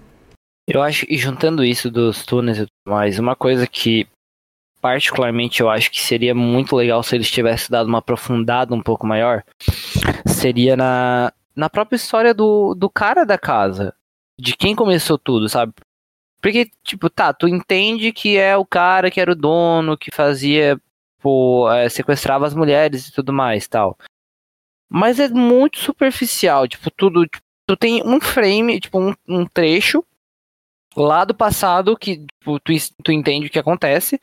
[0.69, 4.07] Eu acho, e juntando isso dos túneis e tudo mais, uma coisa que
[4.81, 9.07] particularmente eu acho que seria muito legal se eles tivessem dado uma aprofundada um pouco
[9.07, 9.45] maior,
[10.27, 13.95] seria na, na própria história do, do cara da casa,
[14.39, 15.73] de quem começou tudo, sabe?
[16.43, 20.77] Porque, tipo, tá, tu entende que é o cara que era o dono, que fazia,
[21.21, 23.97] pô, é, sequestrava as mulheres e tudo mais, tal.
[24.91, 30.05] Mas é muito superficial, tipo, tudo, tipo, tu tem um frame, tipo, um, um trecho
[30.97, 34.21] lá do passado que tipo, tu, tu entende o que acontece.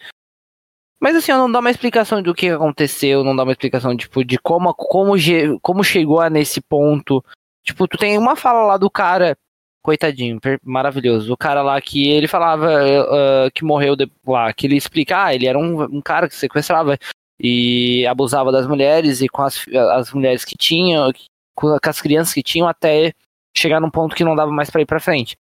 [0.99, 4.37] Mas assim, não dá uma explicação do que aconteceu, não dá uma explicação, tipo, de
[4.37, 5.13] como, como,
[5.61, 7.23] como chegou a nesse ponto.
[7.63, 9.37] Tipo, tu tem uma fala lá do cara,
[9.81, 11.31] coitadinho, maravilhoso.
[11.33, 15.35] O cara lá que ele falava uh, que morreu de, lá, que ele explica, ah,
[15.35, 16.97] ele era um, um cara que sequestrava
[17.39, 21.11] e abusava das mulheres e com as, as mulheres que tinham,
[21.55, 23.13] com as crianças que tinham, até
[23.55, 25.37] chegar num ponto que não dava mais para ir pra frente.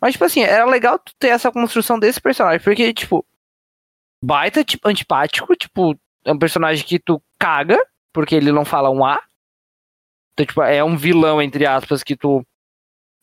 [0.00, 3.24] Mas, tipo assim, era legal ter essa construção desse personagem, porque, tipo,
[4.22, 7.78] baita tipo, antipático, tipo, é um personagem que tu caga,
[8.12, 9.20] porque ele não fala um A.
[10.32, 12.44] Então, tipo, é um vilão, entre aspas, que tu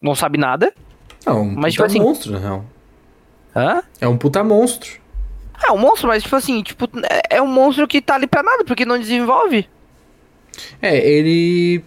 [0.02, 0.74] não sabe nada.
[1.26, 2.66] É um mas, tipo puta tipo, assim, monstro, na real.
[3.56, 3.84] Hã?
[4.00, 5.00] É um puta monstro.
[5.64, 8.42] É um monstro, mas tipo assim, tipo, é, é um monstro que tá ali pra
[8.42, 9.68] nada, porque não desenvolve.
[10.82, 11.84] É, ele.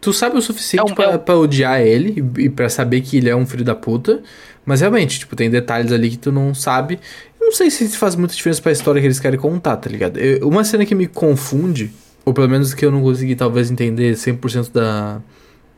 [0.00, 1.18] Tu sabe o suficiente é um, pra, é um...
[1.18, 4.22] pra odiar ele e pra saber que ele é um filho da puta.
[4.64, 7.00] Mas realmente, tipo, tem detalhes ali que tu não sabe.
[7.40, 10.18] Eu não sei se faz muita diferença pra história que eles querem contar, tá ligado?
[10.18, 11.92] Eu, uma cena que me confunde,
[12.24, 15.20] ou pelo menos que eu não consegui talvez entender 100% da,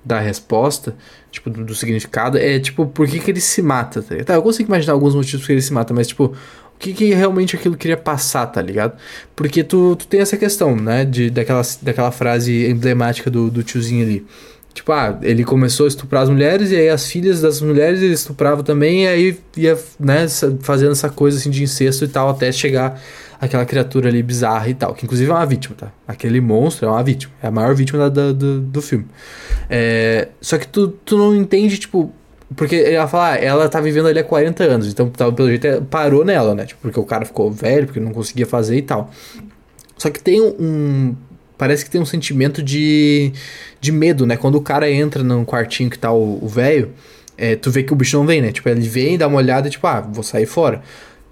[0.04, 0.94] da resposta,
[1.30, 4.14] tipo, do, do, significado, é tipo, por que, que ele se mata, tá?
[4.24, 7.14] Tá, eu consigo imaginar alguns motivos que ele se mata, mas tipo, o que, que
[7.14, 8.98] realmente aquilo queria passar, tá ligado?
[9.34, 14.04] Porque tu, tu tem essa questão, né, de, daquela, daquela frase emblemática do, do tiozinho
[14.04, 14.26] ali.
[14.74, 18.12] Tipo, ah, ele começou a estuprar as mulheres e aí as filhas das mulheres ele
[18.12, 20.26] estuprava também e aí ia, né,
[20.62, 23.00] fazendo essa coisa assim de incesto e tal até chegar
[23.44, 25.92] aquela criatura ali bizarra e tal, que inclusive é uma vítima, tá?
[26.07, 29.07] Aquele monstro é uma vítima, é a maior vítima da, da, do, do filme.
[29.68, 32.12] É, só que tu, tu não entende, tipo,
[32.57, 35.80] porque ela fala, ah, ela tá vivendo ali há 40 anos, então pelo jeito é,
[35.80, 36.66] parou nela, né?
[36.66, 39.11] Tipo, porque o cara ficou velho, porque não conseguia fazer e tal.
[39.96, 41.14] Só que tem um,
[41.57, 43.33] parece que tem um sentimento de,
[43.80, 44.37] de medo, né?
[44.37, 46.92] Quando o cara entra num quartinho que tá o velho,
[47.37, 48.52] é, tu vê que o bicho não vem, né?
[48.52, 50.83] Tipo, ele vem, dá uma olhada e tipo, ah, vou sair fora.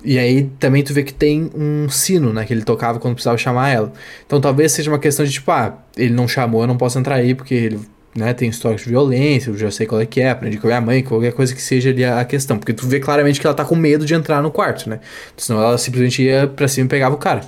[0.04, 2.44] E aí também tu vê que tem um sino, né?
[2.44, 3.92] Que ele tocava quando precisava chamar ela.
[4.26, 7.16] Então talvez seja uma questão de tipo, ah, ele não chamou, eu não posso entrar
[7.16, 7.80] aí porque ele
[8.14, 10.68] né, tem histórico de violência, eu já sei qual é que é, aprendi com a
[10.68, 12.58] minha mãe, qualquer coisa que seja ali a, questão.
[12.58, 15.00] Porque tu vê claramente que ela tá com medo de entrar no quarto, né?
[15.36, 17.42] Senão ela simplesmente ia pra cima e pegava o cara.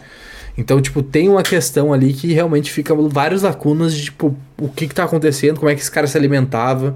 [0.57, 4.87] Então, tipo, tem uma questão ali que realmente fica várias lacunas de, tipo, o que
[4.87, 6.95] que tá acontecendo, como é que esse cara se alimentava.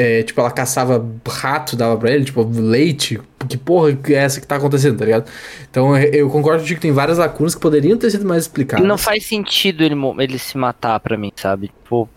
[0.00, 3.20] É, tipo, ela caçava rato, dava pra ele, tipo, leite.
[3.48, 5.28] Que porra é essa que tá acontecendo, tá ligado?
[5.68, 8.86] Então, eu concordo que tem várias lacunas que poderiam ter sido mais explicadas.
[8.86, 11.66] Não faz sentido ele, ele se matar pra mim, sabe?
[11.66, 12.08] Tipo...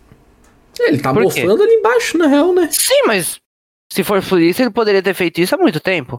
[0.80, 2.70] É, ele tá mofando ali embaixo, na real, né?
[2.72, 3.40] Sim, mas
[3.92, 6.18] se for por isso, ele poderia ter feito isso há muito tempo.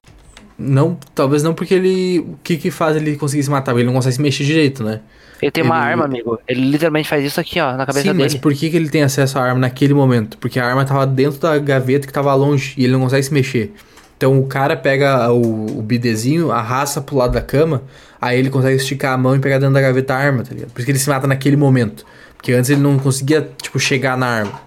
[0.63, 2.21] Não, talvez não porque ele.
[2.21, 3.75] O que que faz ele conseguir se matar?
[3.75, 5.01] Ele não consegue se mexer direito, né?
[5.41, 5.71] Ele tem ele...
[5.71, 6.39] uma arma, amigo.
[6.47, 8.31] Ele literalmente faz isso aqui, ó, na cabeça Sim, dele.
[8.31, 10.39] Sim, mas por que, que ele tem acesso à arma naquele momento?
[10.39, 13.35] Porque a arma tava dentro da gaveta que tava longe e ele não consegue se
[13.35, 13.75] mexer.
[14.17, 17.83] Então o cara pega o, o bidezinho, arrasta pro lado da cama,
[18.21, 20.71] aí ele consegue esticar a mão e pegar dentro da gaveta a arma, tá ligado?
[20.71, 22.07] Por isso que ele se mata naquele momento.
[22.37, 24.61] Porque antes ele não conseguia, tipo, chegar na arma.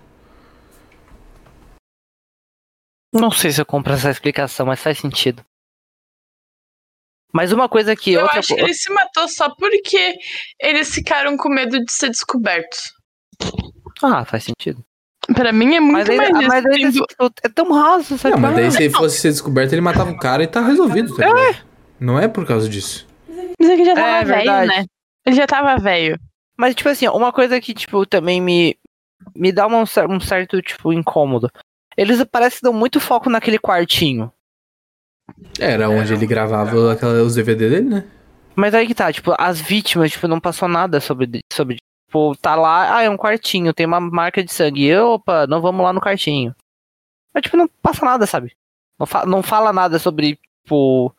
[3.14, 5.42] Não sei se eu compro essa explicação, mas faz sentido.
[7.36, 8.14] Mas uma coisa que.
[8.14, 8.40] Eu outra...
[8.40, 10.16] acho que ele se matou só porque
[10.58, 12.94] eles ficaram com medo de ser descobertos.
[14.02, 14.82] Ah, faz sentido.
[15.36, 17.00] Pra mim é muito mas mais ele, mas ele,
[17.44, 18.36] é tão raso, sabe?
[18.36, 21.14] Não, mas daí se ele fosse ser descoberto, ele matava o cara e tá resolvido,
[21.14, 21.58] tá é.
[22.00, 23.06] Não é por causa disso.
[23.60, 24.86] Mas é que já tava é, velho, né?
[25.26, 26.18] Ele já tava velho.
[26.58, 28.78] Mas, tipo assim, uma coisa que, tipo, também me,
[29.36, 31.52] me dá um, um certo, tipo, incômodo.
[31.98, 34.32] Eles parecem que dão muito foco naquele quartinho.
[35.60, 38.06] Era onde ele gravava aquela, os DVD dele, né?
[38.56, 42.56] Mas aí que tá, tipo, as vítimas, tipo, não passou nada sobre, sobre tipo, tá
[42.56, 44.86] lá, ah, é um quartinho, tem uma marca de sangue.
[44.86, 46.56] E, opa, não vamos lá no quartinho.
[47.34, 48.54] Mas, tipo, não passa nada, sabe?
[48.98, 51.14] Não, fa não fala nada sobre, tipo,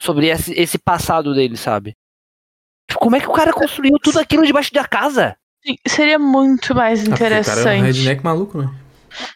[0.00, 1.94] sobre esse, esse passado dele, sabe?
[2.88, 5.36] Tipo, como é que o cara construiu tudo aquilo debaixo da casa?
[5.86, 7.58] Seria muito mais interessante.
[7.58, 8.81] Ah, o cara é um redneck maluco, né?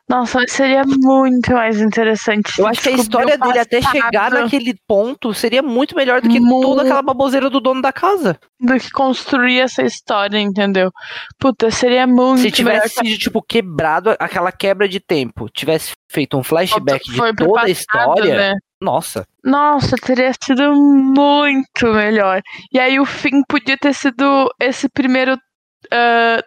[0.08, 2.58] Nossa, seria muito mais interessante.
[2.58, 6.40] Eu acho que a história dele até chegar naquele ponto seria muito melhor do que
[6.40, 6.66] muito...
[6.66, 8.38] toda aquela baboseira do dono da casa.
[8.60, 10.90] Do que construir essa história, entendeu?
[11.38, 13.18] Puta, seria muito Se tivesse melhor...
[13.18, 18.36] tipo, quebrado aquela quebra de tempo, tivesse feito um flashback de toda passado, a história.
[18.36, 18.54] Né?
[18.80, 19.26] Nossa.
[19.44, 22.42] Nossa, teria sido muito melhor.
[22.72, 26.42] E aí o fim podia ter sido esse primeiro uh,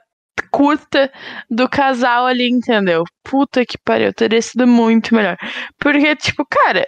[0.52, 1.12] curta
[1.50, 3.04] do casal ali, entendeu?
[3.24, 5.38] Puta que pariu, teria sido muito melhor.
[5.78, 6.88] Porque, tipo, cara,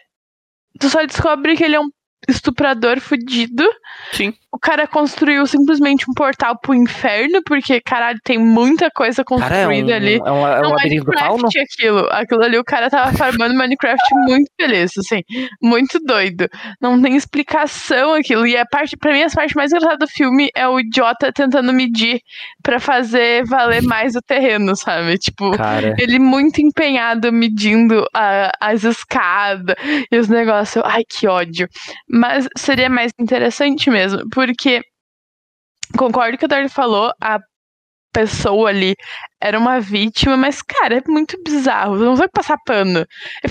[0.79, 1.89] tu só descobre que ele é um
[2.27, 3.63] estuprador fudido.
[4.12, 4.34] Sim.
[4.53, 9.65] O cara construiu simplesmente um portal pro inferno, porque, caralho, tem muita coisa Cara, é
[9.65, 10.15] um, construída ali.
[10.25, 11.43] é um, é um Não, labirinto do fauno?
[11.43, 12.07] Minecraft aquilo.
[12.12, 15.21] Aquilo ali o cara tava farmando Minecraft muito feliz, assim.
[15.62, 16.49] Muito doido.
[16.81, 18.45] Não tem explicação aquilo.
[18.45, 21.71] E a parte, pra mim, a parte mais engraçada do filme é o idiota tentando
[21.71, 22.19] medir
[22.62, 25.17] pra fazer valer mais o terreno, sabe?
[25.17, 29.75] Tipo, Cara, ele muito empenhado medindo a- as escadas
[30.12, 30.84] e os negócios.
[30.86, 31.69] Ai, que ódio.
[32.12, 34.82] Mas seria mais interessante mesmo, porque
[35.97, 37.39] concordo que o Darly falou, a
[38.13, 38.95] pessoa ali
[39.41, 41.95] era uma vítima, mas, cara, é muito bizarro.
[41.95, 43.06] Não vai passar pano.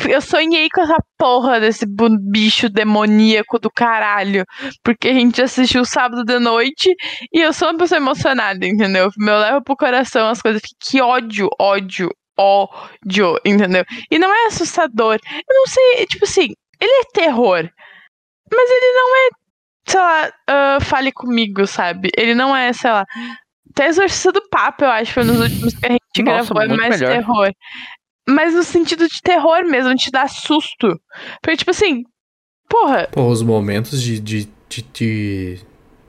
[0.08, 1.86] Eu sonhei com essa porra desse
[2.30, 4.44] bicho demoníaco do caralho.
[4.84, 6.94] Porque a gente assistiu sábado de noite
[7.32, 9.08] e eu sou uma pessoa emocionada, entendeu?
[9.16, 10.62] Meu leva pro coração as coisas.
[10.78, 13.84] Que ódio, ódio, ódio, entendeu?
[14.10, 15.18] E não é assustador.
[15.48, 17.68] Eu não sei, tipo assim, ele é terror.
[18.52, 19.28] Mas ele não é,
[19.86, 22.10] sei lá, ah, fale comigo, sabe?
[22.16, 23.04] Ele não é, sei lá.
[23.70, 26.76] Até Exorcista do Papa, eu acho, foi nos últimos que a gente Nossa, gravou, é
[26.76, 27.12] mais melhor.
[27.16, 27.52] terror.
[28.28, 31.00] Mas no sentido de terror mesmo, te dá susto.
[31.40, 32.02] Porque, tipo assim,
[32.68, 35.60] porra, Pô, os momentos de, de, de, de,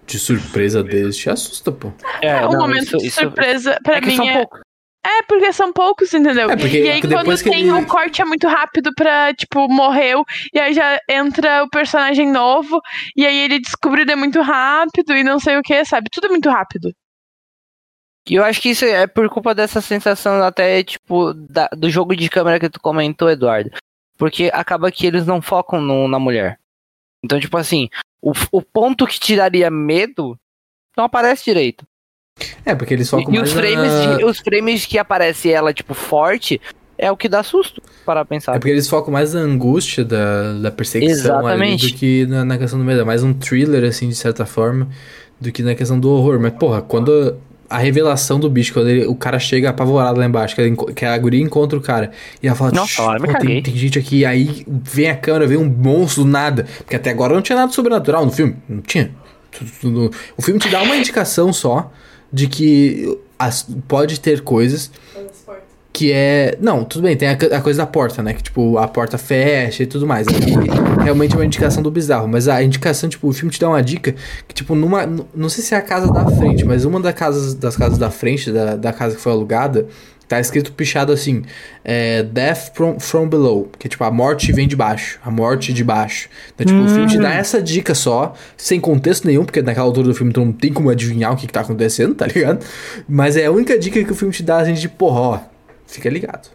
[0.08, 1.91] de surpresa deles te assusta, pô.
[2.21, 4.34] é, um não, momento isso- de isso- surpresa pra é que mim são é.
[4.34, 4.62] poucos.
[5.04, 6.52] É, porque são poucos, entendeu?
[6.52, 10.24] É, porque e aí, quando tem ele- o corte é muito rápido pra, tipo, morreu,
[10.54, 12.80] e aí já entra o personagem novo,
[13.16, 16.08] e aí ele descobriu é muito rápido e não sei o que, sabe?
[16.12, 16.94] Tudo é muito rápido.
[18.30, 22.16] E eu acho que isso é por culpa dessa sensação até, tipo, da- do jogo
[22.16, 23.72] de câmera que tu comentou, Eduardo.
[24.18, 26.60] Porque acaba que eles não focam no- na mulher.
[27.24, 27.90] Então, tipo assim,
[28.22, 30.38] o, o ponto que tiraria medo
[30.96, 31.88] não aparece direito.
[32.65, 34.15] É, porque eles focam E, e mais os frames, na...
[34.17, 36.60] de- os frames que aparece ela, tipo, forte,
[36.97, 38.56] é o que dá susto para pensar.
[38.56, 41.88] É porque eles focam mais na angústia da, da perseguição ali Exatamente.
[41.91, 43.01] do que na, na questão do medo.
[43.01, 44.88] É mais um thriller, assim, de certa forma,
[45.39, 46.39] do que na questão do horror.
[46.39, 50.56] Mas, porra, quando a revelação do bicho, quando ele- o cara chega apavorado lá embaixo,
[50.56, 52.12] que, que a guria encontra o cara,
[52.43, 54.65] e ela fala, Nossa, "Shh, lá eu me pô, caguei." tem, tem gente aqui, aí
[54.67, 56.67] vem a câmera, vem um monstro do nada.
[56.80, 58.58] Porque até agora não tinha nada sobrenatural no filme.
[58.69, 59.10] Não tinha.
[60.38, 61.91] O filme te dá uma indicação só
[62.32, 64.91] de que as- pode ter coisas
[65.94, 66.58] que é.
[66.62, 68.34] Não, tudo bem, tem a, a coisa da porta, né?
[68.34, 70.26] Que tipo, a porta fecha e tudo mais.
[70.28, 70.52] Aqui
[71.04, 72.28] realmente é uma indicação do bizarro.
[72.28, 74.15] Mas a indicação, tipo, o filme te dá uma dica
[74.48, 75.06] que, tipo, numa.
[75.36, 78.10] Não sei se é a casa da frente, mas uma das casas, das casas da
[78.10, 79.86] frente, da, da casa que foi alugada,
[80.32, 81.44] tá escrito pichado assim:
[81.84, 83.70] é, Death from, from below.
[83.78, 85.20] Que é tipo, a morte vem de baixo.
[85.24, 86.30] A morte de baixo.
[86.54, 90.08] Então, tipo, o filme te dá essa dica só, sem contexto nenhum, porque naquela altura
[90.08, 92.65] do filme tu não tem como adivinhar o que, que tá acontecendo, tá ligado?
[93.08, 95.39] Mas é a única dica que o filme te dá, assim, de porra, ó,
[95.86, 96.50] fica ligado.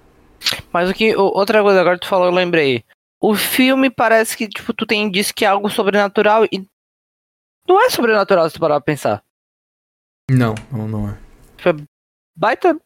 [0.72, 1.14] Mas o que.
[1.16, 2.84] Outra coisa agora que tu falou, eu lembrei.
[3.20, 6.66] O filme parece que, tipo, tu tem diz que é algo sobrenatural e.
[7.68, 9.22] Não é sobrenatural se tu parar pra pensar.
[10.30, 11.18] Não, não, não é.
[12.36, 12.78] Baita.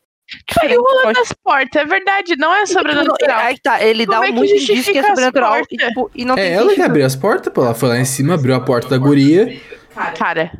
[0.60, 3.38] Aí o rolê Pode- das portas, é verdade, não é sobrenatural.
[3.40, 5.88] Aí tá, ele Como dá é muito indício que é as sobrenatural e, portas?
[5.88, 7.64] tipo, e não É tem ela que abriu as portas, pô.
[7.64, 9.60] Ela foi lá em cima, abriu a porta da guria.
[10.16, 10.52] Cara,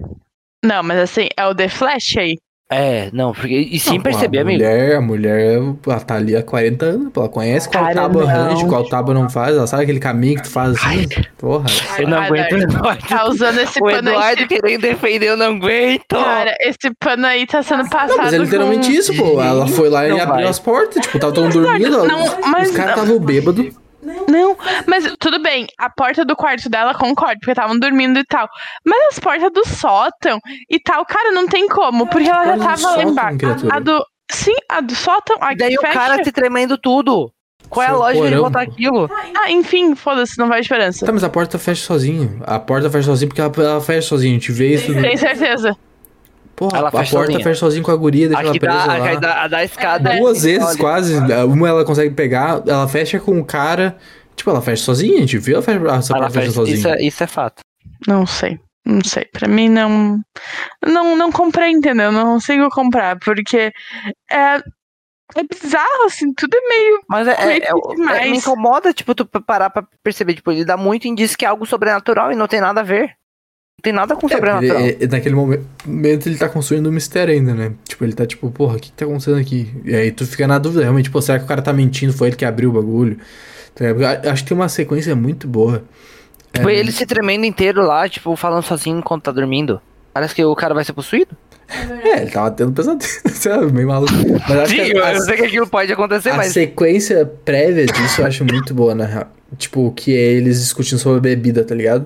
[0.64, 2.38] não, mas assim, é o The Flash aí.
[2.72, 3.54] É, não, porque.
[3.70, 4.58] E sem Não, perceber, a amigo.
[4.62, 7.20] mulher, a mulher, ela tá ali há 40 anos, pô.
[7.22, 8.30] Ela conhece qual Cara, tábua não.
[8.30, 9.56] arranja, qual tábua não faz.
[9.56, 11.08] Ela sabe aquele caminho que tu faz assim.
[11.36, 11.66] Porra.
[11.98, 13.08] Eu não Ai, aguento Eduardo.
[13.08, 14.14] Tá usando esse O pano aí.
[14.14, 16.04] Eduardo querendo defender, eu não aguento.
[16.10, 18.10] Cara, esse pano aí tá sendo passado.
[18.16, 18.94] Não, mas é literalmente com...
[18.94, 19.42] isso, pô.
[19.42, 21.02] Ela foi lá e abriu as portas.
[21.02, 22.04] Tipo, tava todo mundo dormindo.
[22.06, 23.66] Não, os- mas os caras estavam bêbados.
[24.28, 28.48] Não, mas tudo bem, a porta do quarto dela concordo, porque estavam dormindo e tal.
[28.84, 30.38] Mas as portas do sótão
[30.70, 33.38] e tal, cara, não tem como, porque ela já tava lá embaixo.
[33.38, 33.76] criatura?
[33.76, 34.04] A do.
[34.32, 35.36] Sim, a do sótão.
[35.40, 35.92] A E daí que o fecha.
[35.92, 37.30] cara se tremendo tudo.
[37.68, 38.42] Qual é a Seu lógica de porão.
[38.44, 39.10] botar aquilo?
[39.36, 41.04] Ah, enfim, foda-se, não faz diferença.
[41.04, 42.40] Tá, mas a porta fecha sozinho.
[42.46, 44.32] A porta fecha sozinho porque ela, ela fecha sozinho.
[44.36, 44.92] A gente vê isso.
[44.94, 45.76] Tem certeza.
[46.60, 47.42] Porra, Ela a fecha porta sozinha.
[47.44, 49.06] fecha sozinho com a guria, deixa Aqui ela dá, presa lá.
[49.10, 50.16] aqui dá, dá a escada.
[50.18, 51.16] Duas vezes Olha, quase.
[51.48, 53.96] Uma ela consegue pegar, ela fecha com o cara.
[54.36, 56.76] Tipo, ela fecha sozinha, a gente viu ela fecha, essa Ela porta fecha fez, sozinha.
[56.76, 57.60] isso, é, isso é fato.
[58.06, 58.60] Não sei.
[58.84, 59.24] Não sei.
[59.32, 60.20] Pra mim não.
[60.86, 62.12] Não, não comprei, entendeu?
[62.12, 63.72] Não consigo comprar, porque
[64.30, 67.00] é, é bizarro, assim, tudo é meio.
[67.08, 70.76] Mas é, é- é- é- me incomoda, tipo, tu parar pra perceber, tipo, ele dá
[70.76, 73.14] muito indício que é algo sobrenatural e não tem nada a ver.
[73.80, 74.80] Não tem nada com É, sobrenatural.
[74.82, 77.72] ele- é- naquele momen- momento ele tá construindo um mistério ainda, né?
[77.88, 79.70] Tipo, ele tá tipo, porra, o que, que tá acontecendo aqui?
[79.86, 82.12] E aí tu fica na dúvida, realmente, pô, será que o cara tá mentindo?
[82.12, 83.16] Foi ele que abriu o bagulho?
[83.80, 85.82] Eu Acho que tem uma sequência muito boa.
[86.52, 89.80] Tipo, É, ele se tremendo inteiro lá, tipo, falando sozinho enquanto tá dormindo.
[90.12, 91.34] Parece que o cara vai ser possuído.
[92.04, 93.72] É, ele tava tendo pesadelo?
[93.72, 94.12] Meio maluco.
[94.46, 96.52] Mas acho Sim, que eu, a, eu sei que aquilo pode acontecer, a mas.
[96.52, 99.28] sequência prévia disso eu acho muito boa, na real.
[99.56, 102.04] Tipo, que é eles discutindo sobre a bebida, tá ligado?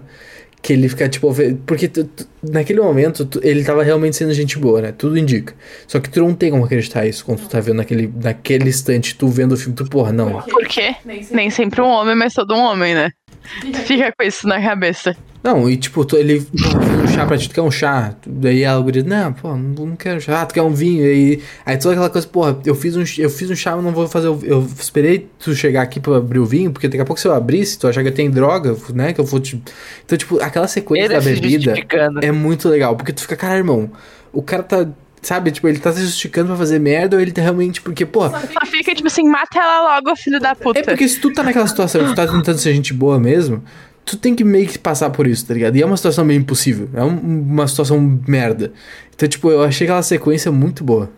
[0.64, 1.30] Que ele fica, tipo,
[1.66, 4.92] porque tu- tu- naquele momento tu- ele tava realmente sendo gente boa, né?
[4.96, 5.52] Tudo indica.
[5.86, 9.14] Só que tu não tem como acreditar isso quando tu tá vendo naquele, naquele instante,
[9.14, 10.40] tu vendo o filme, tu, porra, não.
[10.40, 10.96] Por quê?
[11.30, 13.10] Nem sempre um homem, mas todo um homem, né?
[13.84, 15.16] Fica com isso na cabeça.
[15.42, 18.14] Não, e tipo, ele fez um chá pra ti, tu quer um chá?
[18.26, 21.04] Daí ela diz, não, pô, não, quero chá, tu quer um vinho?
[21.04, 23.92] Aí, aí toda aquela coisa, porra, eu fiz um, eu fiz um chá, mas não
[23.92, 24.28] vou fazer.
[24.28, 27.28] o- Eu esperei tu chegar aqui pra abrir o vinho, porque daqui a pouco se
[27.28, 29.12] eu abrir, se tu achar que tem droga, né?
[29.12, 29.62] Que eu vou te.
[30.06, 31.74] Então, tipo, aquela sequência Ele da bebida
[32.22, 33.90] é muito legal, porque tu fica, cara, irmão,
[34.32, 34.88] o cara tá.
[35.24, 37.80] Sabe, tipo, ele tá se justificando pra fazer merda ou ele tá realmente.
[37.80, 40.78] Porque, pô, Só fica tipo assim, mata ela logo, filho da puta.
[40.78, 43.64] é porque se tu tá naquela situação, tu tá tentando ser gente boa mesmo,
[44.04, 45.76] tu tem que meio que passar por isso, tá ligado?
[45.76, 46.90] E é uma situação meio impossível.
[46.92, 48.72] É um- uma situação merda.
[49.14, 51.10] Então, tipo, eu achei aquela sequência muito boa.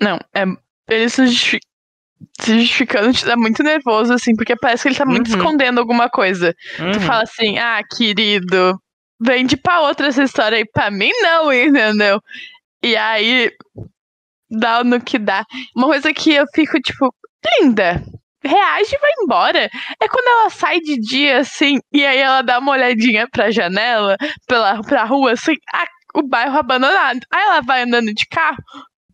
[0.00, 0.44] Não, é.
[0.90, 5.30] Ele se, se justificando te dá muito nervoso, assim, porque parece que ele tá muito
[5.30, 5.36] Uhum.
[5.36, 6.54] escondendo alguma coisa.
[6.76, 7.00] Tu Uhum.
[7.00, 8.78] fala assim, ah, querido,
[9.20, 12.20] vende pra outra essa história aí, pra mim não, entendeu?
[12.82, 13.50] E aí,
[14.50, 15.44] dá no que dá.
[15.76, 17.14] Uma coisa que eu fico, tipo,
[17.60, 18.02] linda,
[18.44, 19.70] reage e vai embora.
[20.00, 24.16] É quando ela sai de dia, assim, e aí ela dá uma olhadinha pra janela,
[24.46, 25.54] pela, pra rua, assim,
[26.14, 27.20] o bairro abandonado.
[27.32, 28.58] Aí ela vai andando de carro,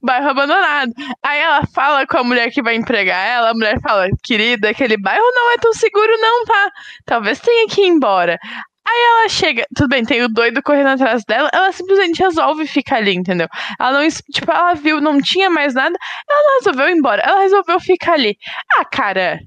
[0.03, 0.93] bairro abandonado.
[1.25, 4.97] Aí ela fala com a mulher que vai empregar ela, a mulher fala, querida, aquele
[4.97, 6.71] bairro não é tão seguro não, tá?
[7.07, 8.39] Talvez tenha que ir embora.
[8.87, 12.97] Aí ela chega, tudo bem, tem o doido correndo atrás dela, ela simplesmente resolve ficar
[12.97, 13.47] ali, entendeu?
[13.79, 15.97] Ela não, tipo, ela viu, não tinha mais nada,
[16.29, 18.37] ela não resolveu ir embora, ela resolveu ficar ali.
[18.79, 19.39] Ah, cara,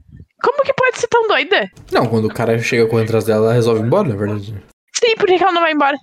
[0.42, 1.70] como que pode ser tão doida?
[1.92, 4.56] Não, quando o cara chega correndo atrás dela, ela resolve ir embora, na verdade.
[4.96, 5.98] Sim, por que ela não vai embora?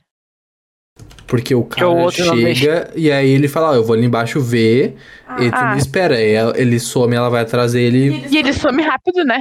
[1.27, 4.97] Porque o cara o chega e aí ele fala, ó, eu vou ali embaixo ver,
[5.39, 5.73] e tu Ah.
[5.75, 6.17] me espera.
[6.17, 9.41] Aí ela- ele some, ela vai atrás dele, E ele some rápido, né?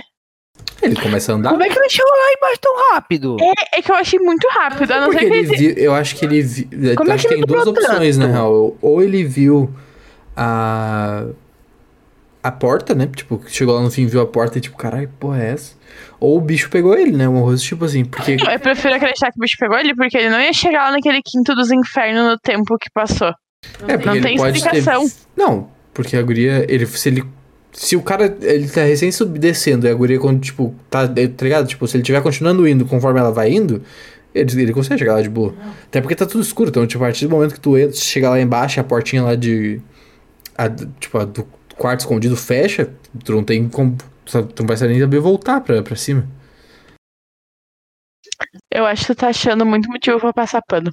[0.81, 1.49] Ele começa a andar.
[1.49, 3.37] Como é que ele chegou lá embaixo tão rápido?
[3.41, 5.57] É, é que eu achei muito rápido, a não ser que ele ele...
[5.57, 6.95] viu, eu acho que ele viu.
[6.95, 8.35] Como é acho que que tem duas opções, na tanto?
[8.35, 8.77] real.
[8.81, 9.73] Ou ele viu
[10.35, 11.25] a.
[12.41, 13.09] A porta, né?
[13.13, 15.73] Tipo, chegou lá no fim, viu a porta e tipo, caralho, porra é essa?
[16.21, 17.27] Ou o bicho pegou ele, né?
[17.27, 18.37] Uma coisa tipo assim, porque.
[18.49, 21.21] Eu prefiro acreditar que o bicho pegou ele, porque ele não ia chegar lá naquele
[21.21, 23.33] quinto dos infernos no tempo que passou.
[23.87, 25.07] É, porque Não ele tem explicação.
[25.07, 25.15] ter.
[25.35, 27.23] Não, porque a guria, ele, se ele.
[27.71, 31.67] Se o cara, ele tá recém subdescendo e a guria, quando, tipo, tá, tá ligado?
[31.67, 33.83] Tipo, se ele tiver continuando indo conforme ela vai indo,
[34.33, 35.53] ele, ele consegue chegar lá de boa.
[35.85, 38.29] Até porque tá tudo escuro, então, tipo, a partir do momento que tu entra, chega
[38.29, 39.79] lá embaixo, a portinha lá de.
[40.57, 42.89] A, tipo, a do quarto escondido fecha,
[43.23, 43.97] tu não tem como.
[44.25, 46.27] Tu não vai saber nem saber voltar pra, pra cima.
[48.71, 50.91] Eu acho que tu tá achando muito motivo pra passar pano.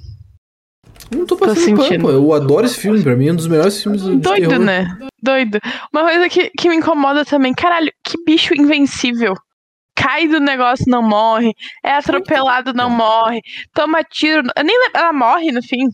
[1.11, 2.03] Não tô passando pano, sentindo.
[2.03, 2.11] pô.
[2.11, 4.64] Eu adoro esse filme, pra mim é um dos melhores filmes de Doido, terror.
[4.64, 4.99] né?
[5.23, 5.59] Doido.
[5.92, 9.35] Uma coisa que, que me incomoda também, caralho, que bicho invencível.
[9.95, 11.55] Cai do negócio, não morre.
[11.85, 13.40] É atropelado, não morre.
[13.73, 14.42] Toma tiro.
[14.57, 14.99] Eu nem lembro.
[15.01, 15.87] Ela morre no fim.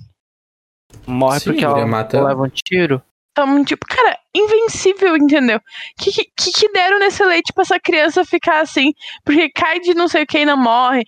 [1.07, 2.31] Morre Sim, porque ela mata ela.
[2.31, 3.01] leva um tiro.
[3.35, 5.59] Toma, tipo, cara, invencível, entendeu?
[5.98, 8.92] Que, que que que deram nesse leite pra essa criança ficar assim?
[9.25, 11.03] Porque cai de não sei o que e não morre.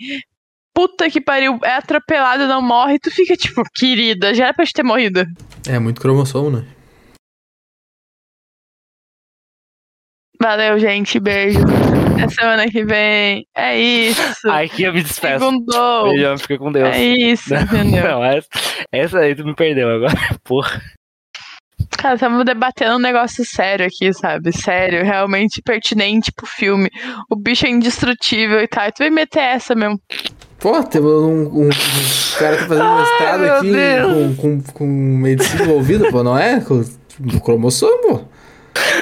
[0.75, 2.99] Puta que pariu, é atropelado, não morre.
[2.99, 5.25] Tu fica tipo, querida, já era pra te ter morrido.
[5.69, 6.67] É muito cromossomo, né?
[10.41, 11.21] Valeu, gente.
[11.21, 11.61] Beijo.
[12.15, 13.47] Até semana que vem.
[13.57, 14.51] É isso.
[14.51, 15.45] Ai, que eu me despeço.
[15.45, 16.11] Segundou.
[16.11, 16.89] Beijão, fica com Deus.
[16.89, 18.05] É isso, entendeu?
[18.05, 18.49] Não, essa,
[18.93, 20.15] essa aí tu me perdeu agora.
[20.45, 20.83] Porra.
[21.97, 24.53] Cara, estamos debatendo um negócio sério aqui, sabe?
[24.53, 26.91] Sério, realmente pertinente pro filme.
[27.31, 28.87] O bicho é indestrutível e tal.
[28.87, 29.99] E tu vai meter essa mesmo.
[30.65, 31.71] Pô, tem um, um, um
[32.39, 33.73] cara tá fazendo mestrado aqui
[34.07, 36.59] com, com, com medicina envolvida, pô, não é?
[36.65, 36.81] Com,
[37.21, 38.31] do cromossomo.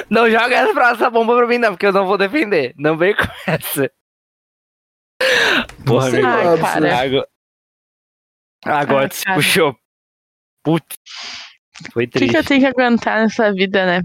[0.09, 2.73] Não joga essa, pra- essa bomba pra mim, não, porque eu não vou defender.
[2.77, 3.89] Não vem com essa.
[5.85, 6.27] Porra, Você meu.
[6.29, 6.79] Ai, gosta, cara.
[6.81, 6.93] né?
[6.93, 7.27] Agora,
[8.65, 9.35] agora Ai, tu se cara.
[9.37, 9.75] puxou.
[10.65, 10.97] Putz.
[11.93, 12.31] Foi O que, triste.
[12.33, 14.01] que eu tenho que aguentar nessa vida, né?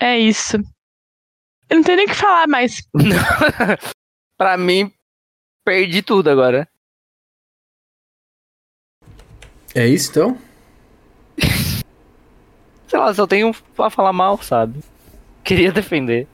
[0.00, 0.56] É isso.
[1.70, 2.82] Eu não tenho nem o que falar mais.
[4.36, 4.92] pra mim,
[5.64, 6.68] perdi tudo agora.
[9.76, 10.38] É isso então?
[12.88, 14.80] Sei lá, só tenho pra falar mal, sabe?
[15.44, 16.26] Queria defender.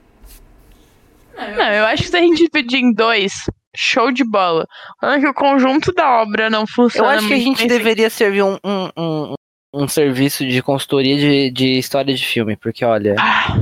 [1.36, 3.32] Não, eu acho que se a gente dividir em dois,
[3.74, 4.64] show de bola.
[5.02, 7.14] Olha que o conjunto da obra não Eu funciona.
[7.14, 9.34] acho que a gente deveria servir um, um, um,
[9.74, 13.16] um serviço de consultoria de, de história de filme, porque olha.
[13.18, 13.60] Ah,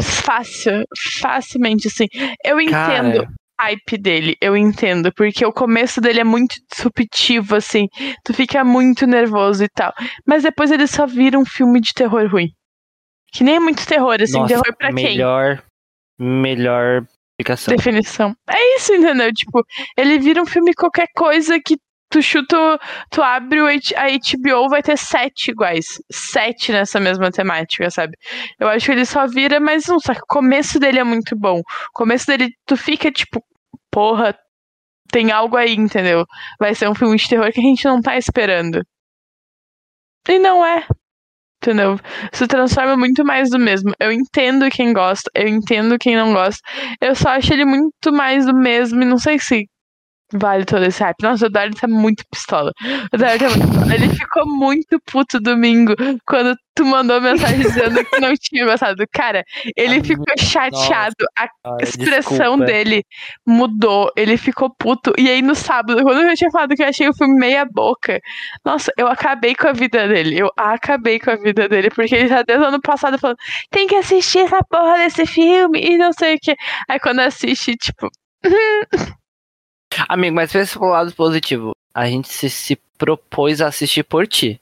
[0.00, 0.84] fácil,
[1.20, 2.08] facilmente, assim.
[2.44, 3.28] Eu entendo Cara,
[3.62, 7.86] hype dele, eu entendo, porque o começo dele é muito disruptivo, assim,
[8.24, 9.92] tu fica muito nervoso e tal.
[10.26, 12.48] Mas depois ele só vira um filme de terror ruim.
[13.32, 15.04] Que nem é muito terror, assim, nossa, terror pra quem?
[15.16, 15.62] melhor,
[16.18, 17.74] melhor Explicação.
[17.74, 18.34] definição.
[18.48, 19.32] É isso, entendeu?
[19.32, 19.64] Tipo,
[19.96, 21.76] ele vira um filme qualquer coisa que
[22.10, 22.78] tu chuta,
[23.10, 25.86] tu abre o H- a HBO, vai ter sete iguais.
[26.12, 28.12] Sete nessa mesma temática, sabe?
[28.60, 31.34] Eu acho que ele só vira, mas não, só que o começo dele é muito
[31.34, 31.60] bom.
[31.60, 33.42] O começo dele, tu fica tipo,
[33.92, 34.36] porra,
[35.12, 36.24] tem algo aí, entendeu?
[36.58, 38.82] Vai ser um filme de terror que a gente não tá esperando.
[40.28, 40.86] E não é.
[41.62, 41.96] Entendeu?
[42.32, 43.92] Se transforma muito mais do mesmo.
[44.00, 46.60] Eu entendo quem gosta, eu entendo quem não gosta.
[47.00, 49.68] Eu só acho ele muito mais do mesmo e não sei se
[50.32, 51.22] vale todo esse hype.
[51.22, 52.72] Nossa, o Eduardo tá muito pistola.
[53.12, 53.94] O Eduardo tá muito pistola.
[53.94, 55.94] Ele ficou muito puto domingo
[56.26, 59.04] quando tu mandou mensagem dizendo que não tinha gostado.
[59.12, 59.44] Cara,
[59.76, 61.14] ele Ah, ficou chateado.
[61.38, 62.64] A Ai, expressão desculpa.
[62.64, 63.04] dele
[63.46, 64.10] mudou.
[64.16, 65.12] Ele ficou puto.
[65.18, 68.18] E aí no sábado, quando eu tinha falado que eu achei o filme meia boca,
[68.64, 70.38] nossa, eu acabei com a vida dele.
[70.38, 71.90] Eu acabei com a vida dele.
[71.90, 73.36] Porque ele já desde o ano passado falando:
[73.70, 76.56] tem que assistir essa porra desse filme e não sei o que.
[76.88, 78.08] Aí quando assiste, tipo.
[80.08, 81.72] Amigo, mas pensa pelo lado positivo.
[81.94, 84.60] A gente se, se propôs a assistir por ti.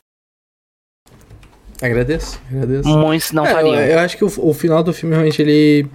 [1.83, 2.89] Agradeço, agradeço.
[2.89, 3.75] Muitos não É, eu, fariam.
[3.77, 5.87] eu acho que o, o final do filme realmente ele.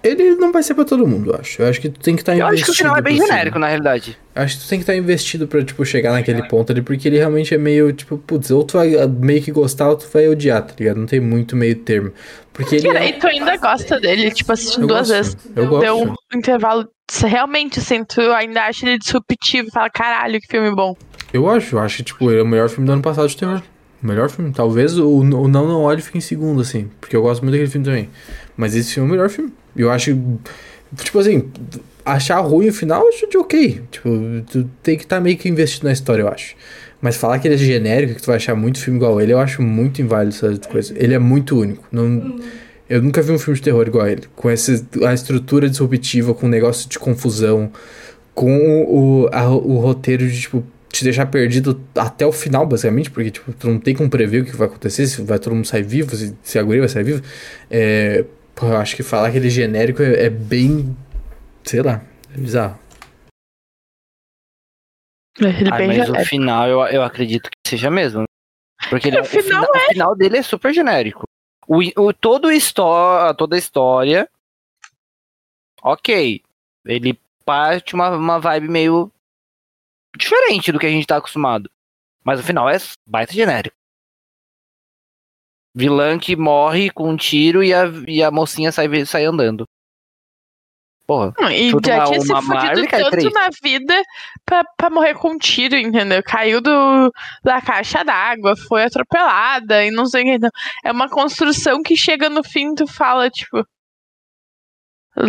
[0.00, 1.60] Ele não vai ser pra todo mundo, eu acho.
[1.60, 2.54] Eu acho que tu tem que estar Eu investido.
[2.56, 3.32] acho que o final é bem pro filme.
[3.32, 4.16] genérico, na realidade.
[4.34, 7.08] Eu acho que tu tem que estar investido pra, tipo, chegar naquele ponto ali, porque
[7.08, 10.06] ele realmente é meio, tipo, putz, ou tu vai ah, meio que gostar ou tu
[10.12, 10.98] vai odiar, tá ligado?
[10.98, 12.12] Não tem muito meio termo.
[12.52, 12.86] Porque ele.
[12.86, 15.36] Cara, é- e tu ainda gosta dele, tipo, assistindo Eu duas gosto, vezes.
[15.56, 15.80] eu gosto.
[15.82, 16.88] Deu um intervalo.
[17.24, 19.70] Realmente, assim, tu ainda acha ele disruptivo.
[19.72, 20.96] Fala, caralho, que filme bom.
[21.32, 23.36] Eu acho, eu acho que, tipo, ele é o melhor filme do ano passado de
[23.36, 23.62] terror.
[24.02, 24.52] O melhor filme.
[24.52, 26.90] Talvez o, o Não Não Olhe fique em segundo, assim.
[27.00, 28.10] Porque eu gosto muito daquele filme também.
[28.56, 29.52] Mas esse filme é o melhor filme.
[29.76, 30.16] Eu acho.
[30.96, 31.50] Tipo assim,
[32.04, 33.82] achar ruim o final, eu acho de ok.
[33.90, 34.08] Tipo,
[34.50, 36.54] tu tem que estar meio que investido na história, eu acho.
[37.00, 39.38] Mas falar que ele é genérico, que tu vai achar muito filme igual ele, eu
[39.38, 40.94] acho muito inválido essa coisa.
[40.96, 41.84] Ele é muito único.
[41.92, 42.38] Não,
[42.88, 44.22] eu nunca vi um filme de terror igual a ele.
[44.36, 44.72] Com essa,
[45.06, 47.70] a estrutura disruptiva, com o negócio de confusão,
[48.34, 53.30] com o, a- o roteiro de, tipo, te deixar perdido até o final, basicamente, porque,
[53.30, 55.82] tipo, tu não tem como prever o que vai acontecer, se vai todo mundo sair
[55.82, 57.22] vivo, se, se a guria vai sair viva.
[57.70, 58.24] É,
[58.54, 60.96] pô, eu acho que falar que ele é genérico é, é bem,
[61.64, 62.02] sei lá,
[62.34, 62.78] é bizarro.
[65.40, 66.20] Ele Ah, bem mas genérico.
[66.22, 68.24] o final eu, eu acredito que seja mesmo.
[68.90, 71.24] Porque ele, O o, final final, o final dele é super genérico.
[71.68, 74.28] O, o, todo histó toda a história.
[75.82, 76.42] Ok.
[76.86, 79.12] Ele parte uma, uma vibe meio
[80.16, 81.70] diferente do que a gente tá acostumado.
[82.24, 83.76] Mas o final é baita genérico.
[85.74, 89.64] Vilã que morre com um tiro e a, e a mocinha sai, sai andando.
[91.08, 91.32] Porra.
[91.40, 93.32] Não, E já tinha se fudido tanto três.
[93.32, 94.02] na vida
[94.44, 96.22] pra, pra morrer com um tiro, entendeu?
[96.22, 97.10] Caiu do,
[97.42, 100.32] da caixa d'água, foi atropelada e não sei o que.
[100.32, 100.50] Então,
[100.84, 103.66] é uma construção que chega no fim tu fala, tipo.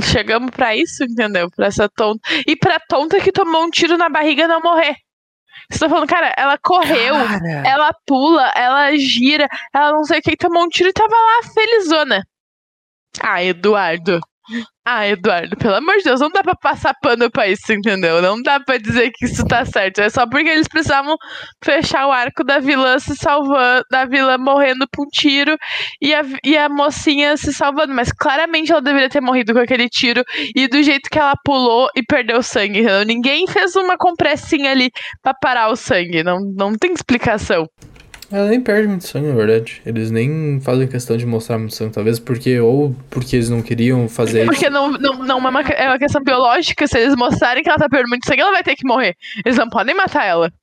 [0.04, 1.50] Chegamos pra isso, entendeu?
[1.50, 2.20] Pra essa tonta.
[2.46, 4.96] E pra tonta que tomou um tiro na barriga não morrer.
[5.72, 7.68] Você tá falando, cara, ela correu, Cara.
[7.68, 11.42] ela pula, ela gira, ela não sei o que, tomou um tiro e tava lá
[11.54, 12.24] felizona.
[13.22, 14.20] Ah, Eduardo.
[14.92, 18.24] Ah, Eduardo, pelo amor de Deus, não dá pra passar pano pra isso, entendeu?
[18.24, 20.00] Não dá pra dizer que isso tá certo.
[20.02, 21.16] É só porque eles precisavam
[21.64, 25.56] fechar o arco da vilã se salvando, da vilã morrendo por um tiro
[26.02, 27.94] e a, e a mocinha se salvando.
[27.94, 30.24] Mas claramente ela deveria ter morrido com aquele tiro
[30.56, 33.06] e do jeito que ela pulou e perdeu sangue, entendeu?
[33.06, 34.90] Ninguém fez uma compressinha ali
[35.22, 36.24] pra parar o sangue.
[36.24, 37.70] Não, não tem explicação.
[38.32, 39.82] Ela nem perde muito sangue, na verdade.
[39.86, 44.08] Eles nem fazem questão de mostrar muito sangue, talvez porque, ou porque eles não queriam
[44.08, 44.52] fazer isso.
[44.52, 46.86] Porque não, não, não é, uma, é uma questão biológica.
[46.86, 49.16] Se eles mostrarem que ela tá perdendo muito sangue, ela vai ter que morrer.
[49.44, 50.54] Eles não podem matar ela.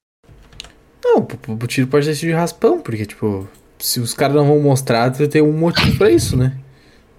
[1.04, 3.48] Não, o, tiro pode ter sido de raspão, porque, tipo,
[3.78, 6.56] se os caras não vão mostrar, tem um motivo pra isso, né?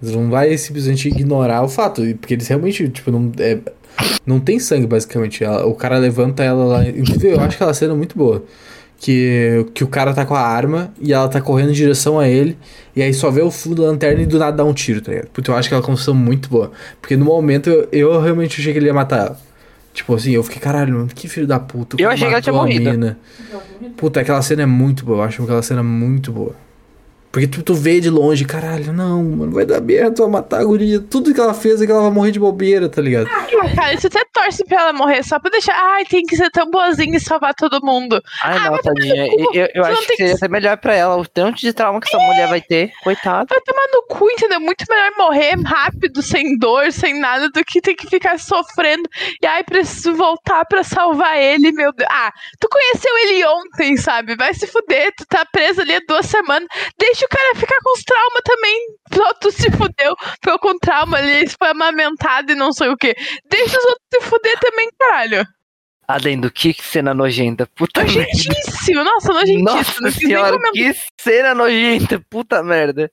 [0.02, 3.58] Eles não vai simplesmente ignorar o fato, porque eles realmente, tipo, não, é,
[4.24, 5.44] não tem sangue, basicamente.
[5.44, 6.88] Ela- o cara levanta ela lá.
[6.88, 8.44] Inclusive, eu acho aquela cena muito boa.
[9.00, 12.26] Que, que o cara tá com a arma e ela tá correndo em direção a
[12.26, 12.58] ele,
[12.96, 15.12] e aí só vê o fundo da lanterna e do nada dá um tiro, tá
[15.12, 15.28] ligado?
[15.28, 16.72] Puta, eu acho que é uma construção muito boa.
[17.00, 19.40] Porque no momento eu, eu realmente achei que ele ia matar ela.
[19.94, 21.96] Tipo assim, eu fiquei, caralho, mano, que filho da puta.
[22.00, 22.90] Eu achei que ela tinha morrido.
[22.90, 23.18] mina."
[23.96, 25.18] Puta, aquela cena é muito boa.
[25.18, 26.54] Eu acho aquela cena muito boa.
[27.30, 30.60] Porque tu, tu vê de longe, caralho, não, mano, vai dar merda, tu vai matar
[30.60, 30.98] a guria.
[30.98, 33.28] Tudo que ela fez é que ela vai morrer de bobeira, tá ligado?
[33.74, 35.74] Cara, se você torce pra ela morrer só pra deixar.
[35.78, 38.20] Ai, tem que ser tão boazinha e salvar todo mundo.
[38.42, 39.26] Ai, Ah, não, tadinha.
[39.52, 41.16] Eu, eu acho que seria até melhor pra ela.
[41.16, 42.92] O tanto de trauma que essa mulher vai ter.
[43.04, 43.46] Coitada.
[43.50, 44.58] Vai tomar no cu, entendeu?
[44.60, 49.08] Muito melhor morrer rápido, sem dor, sem nada, do que ter que ficar sofrendo.
[49.42, 52.08] E ai, preciso voltar pra salvar ele, meu Deus.
[52.10, 54.34] Ah, tu conheceu ele ontem, sabe?
[54.36, 56.66] Vai se fuder, tu tá preso ali há duas semanas.
[56.98, 58.86] Deixa deixa o cara ficar com os traumas também.
[59.14, 63.14] Só tu se fudeu, ficou com trauma ali, foi amamentado e não sei o que.
[63.50, 65.44] Deixa os outros se fuder também, caralho.
[66.06, 67.66] Adendo, que cena nojenta.
[67.74, 68.20] Puta merda.
[68.20, 69.64] Nojentíssimo, nossa, nojentíssimo.
[69.64, 70.72] não Nossa nem senhora, comentar.
[70.72, 72.24] que cena nojenta.
[72.30, 73.10] Puta merda.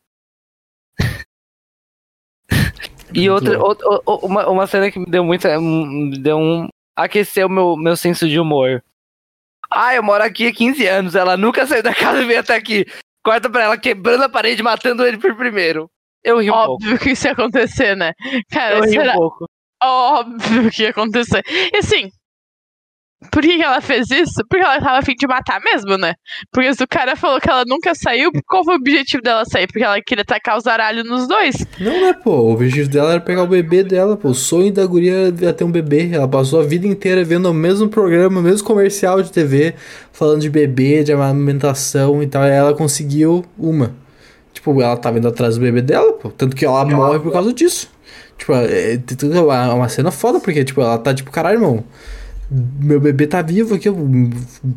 [3.13, 5.59] E Muito outra, outra- uma, uma cena que me deu muita.
[5.59, 6.67] me Deu um.
[6.95, 8.81] Aqueceu meu, meu senso de humor.
[9.69, 11.15] Ah, eu moro aqui há 15 anos.
[11.15, 12.85] Ela nunca saiu da casa e veio até aqui.
[13.26, 15.89] Corta pra ela quebrando a parede, matando ele por primeiro.
[16.23, 16.73] Eu ri um pouco.
[16.73, 18.13] Óbvio que isso ia acontecer, né?
[18.51, 19.45] Cara, Eu ri isso um pouco.
[19.84, 21.43] óbvio que ia acontecer.
[21.73, 22.09] E assim,
[23.32, 24.43] por que, ela fez isso?
[24.49, 26.15] Porque ela tava a fim de matar mesmo, né?
[26.51, 29.67] Porque se o cara falou que ela nunca saiu, qual foi o objetivo dela sair?
[29.67, 31.55] Porque ela queria tacar o zaralho nos dois.
[31.80, 32.32] Não, né, pô?
[32.32, 34.30] O objetivo dela era pegar o bebê dela, pô.
[34.30, 36.09] O sonho da guria era ter um bebê.
[36.11, 39.76] Ela passou a vida inteira vendo o mesmo programa, o mesmo comercial de TV,
[40.11, 42.43] falando de bebê, de amamentação e tal.
[42.43, 43.93] E ela conseguiu uma.
[44.53, 46.30] Tipo, ela tava indo atrás do bebê dela, pô.
[46.30, 47.89] Tanto que ela morre por causa disso.
[48.38, 51.84] Tipo, é, é uma uma cena foda, porque, tipo, ela tá tipo, caralho, irmão.
[52.49, 53.97] Meu bebê tá vivo aqui, eu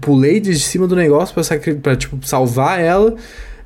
[0.01, 3.15] pulei de cima do negócio pra, sacri- pra tipo, salvar ela.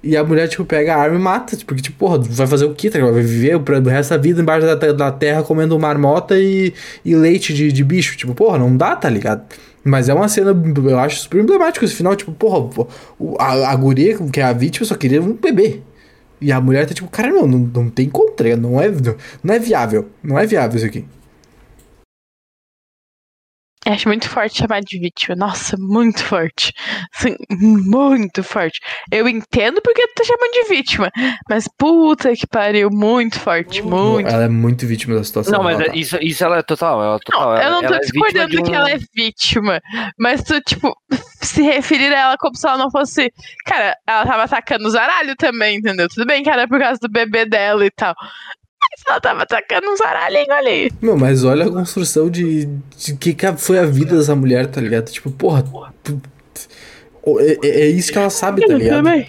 [0.02, 1.56] E a mulher, tipo, pega a arma e mata.
[1.56, 2.90] Tipo, porque, tipo, porra, vai fazer o quê?
[2.90, 2.98] Tá?
[2.98, 6.74] Vai viver do resto da vida embaixo da, da terra comendo marmota e,
[7.04, 8.16] e leite de, de bicho.
[8.16, 9.42] Tipo, porra, não dá, tá ligado?
[9.84, 10.50] Mas é uma cena,
[10.86, 12.16] eu acho, super emblemática esse final.
[12.16, 12.86] Tipo, porra,
[13.18, 15.80] o- a, a guria, que é a vítima, só queria um bebê.
[16.40, 18.10] E a mulher tá tipo, cara, não, não, não tem
[18.42, 18.60] ligado?
[18.62, 18.90] Não é,
[19.44, 20.08] não é viável.
[20.20, 21.04] Não é viável isso aqui.
[23.84, 25.34] Eu acho muito forte chamar de vítima.
[25.34, 26.72] Nossa, muito forte.
[27.12, 28.78] Assim, muito forte.
[29.10, 31.10] Eu entendo porque tu tá chamando de vítima.
[31.50, 34.28] Mas puta que pariu, muito forte, muito.
[34.28, 35.52] Ela é muito vítima da situação.
[35.54, 35.96] Não, mas ela é- tá.
[35.96, 37.02] isso, isso ela é total.
[37.02, 38.98] Ela é total Não, eu não tô ela é discordando de um- que ela é
[39.14, 39.80] vítima.
[40.16, 40.96] Mas tu, tipo,
[41.42, 43.32] se referir a ela como se ela não fosse.
[43.66, 46.08] Cara, ela tava atacando o zaralho também, entendeu?
[46.08, 48.14] Tudo bem que era por causa do bebê dela e tal.
[49.08, 50.92] Ela tava atacando um zaralhinho ali.
[51.00, 52.66] Meu, mas olha a construção de,
[52.96, 55.10] de que, foi a vida dessa mulher, tá ligado?
[55.10, 55.64] Tipo, porra.
[57.40, 59.02] é, é- é isso que ela sabe, tá Eu ligado?
[59.04, 59.28] também.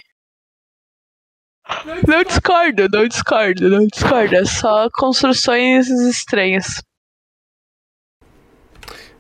[2.07, 4.35] Não discordo, não discordo, não discordo.
[4.35, 6.83] É só construções estranhas.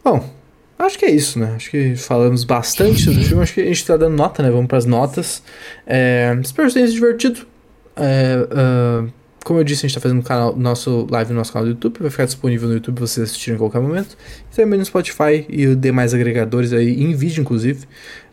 [0.03, 0.29] Bom,
[0.77, 1.53] acho que é isso, né?
[1.55, 3.43] Acho que falamos bastante do filme.
[3.43, 4.51] Acho que a gente tá dando nota, né?
[4.51, 5.41] Vamos pras notas.
[5.87, 7.47] É, espero que divertido.
[7.95, 9.07] É, ah,
[9.43, 11.71] como eu disse, a gente tá fazendo um canal, nosso live no nosso canal do
[11.71, 11.99] YouTube.
[11.99, 14.17] Vai ficar disponível no YouTube vocês assistirem em qualquer momento.
[14.51, 17.85] E também no Spotify e demais agregadores aí, em vídeo, inclusive.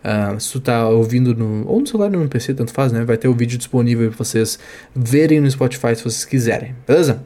[0.04, 1.66] Ah, se tu tá ouvindo no.
[1.66, 3.04] Ou no celular ou no PC, tanto faz, né?
[3.04, 4.58] Vai ter o vídeo disponível pra vocês
[4.94, 6.76] verem no Spotify se vocês quiserem.
[6.86, 7.22] Beleza?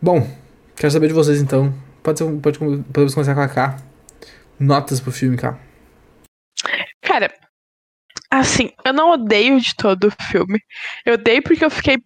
[0.00, 0.26] Bom,
[0.74, 1.72] quero saber de vocês então.
[2.02, 3.76] Pode ser, pode, podemos começar com a K.
[4.58, 5.58] Notas pro filme, K.
[7.02, 7.30] Cara,
[8.30, 10.58] assim, eu não odeio de todo o filme.
[11.04, 11.98] Eu odeio porque eu fiquei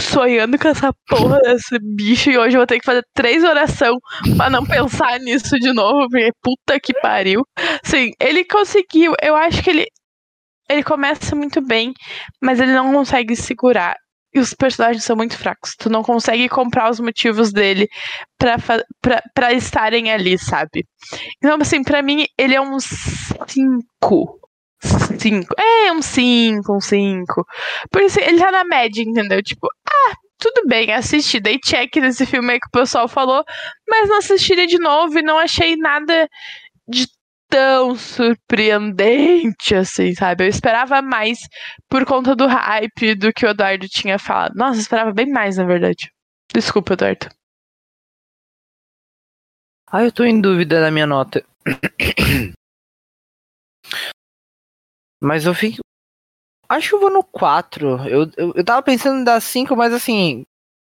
[0.00, 3.96] sonhando com essa porra desse bicho e hoje eu vou ter que fazer três orações
[4.36, 7.42] pra não pensar nisso de novo, porque puta que pariu.
[7.84, 9.86] Assim, ele conseguiu, eu acho que ele
[10.68, 11.92] ele começa muito bem,
[12.42, 13.94] mas ele não consegue segurar.
[14.34, 15.74] E os personagens são muito fracos.
[15.78, 17.86] Tu não consegue comprar os motivos dele
[18.36, 20.84] pra estarem ali, sabe?
[21.38, 24.40] Então, assim, pra mim, ele é um 5.
[24.82, 25.54] 5.
[25.58, 27.46] É, um 5, um 5.
[27.90, 29.42] Por isso, ele tá na média, entendeu?
[29.42, 33.42] Tipo, ah, tudo bem, assisti, dei check nesse filme aí que o pessoal falou,
[33.88, 36.28] mas não assistiria de novo e não achei nada
[36.88, 37.06] de
[37.48, 40.44] tão surpreendente assim, sabe?
[40.44, 41.38] Eu esperava mais
[41.88, 44.54] por conta do hype do que o Eduardo tinha falado.
[44.54, 46.10] Nossa, eu esperava bem mais, na verdade.
[46.52, 47.28] Desculpa, Eduardo.
[49.90, 51.44] Ah, eu tô em dúvida da minha nota.
[55.26, 55.80] Mas eu fico.
[56.68, 58.08] Acho que eu vou no 4.
[58.08, 60.44] Eu, eu, eu tava pensando em dar 5, mas assim.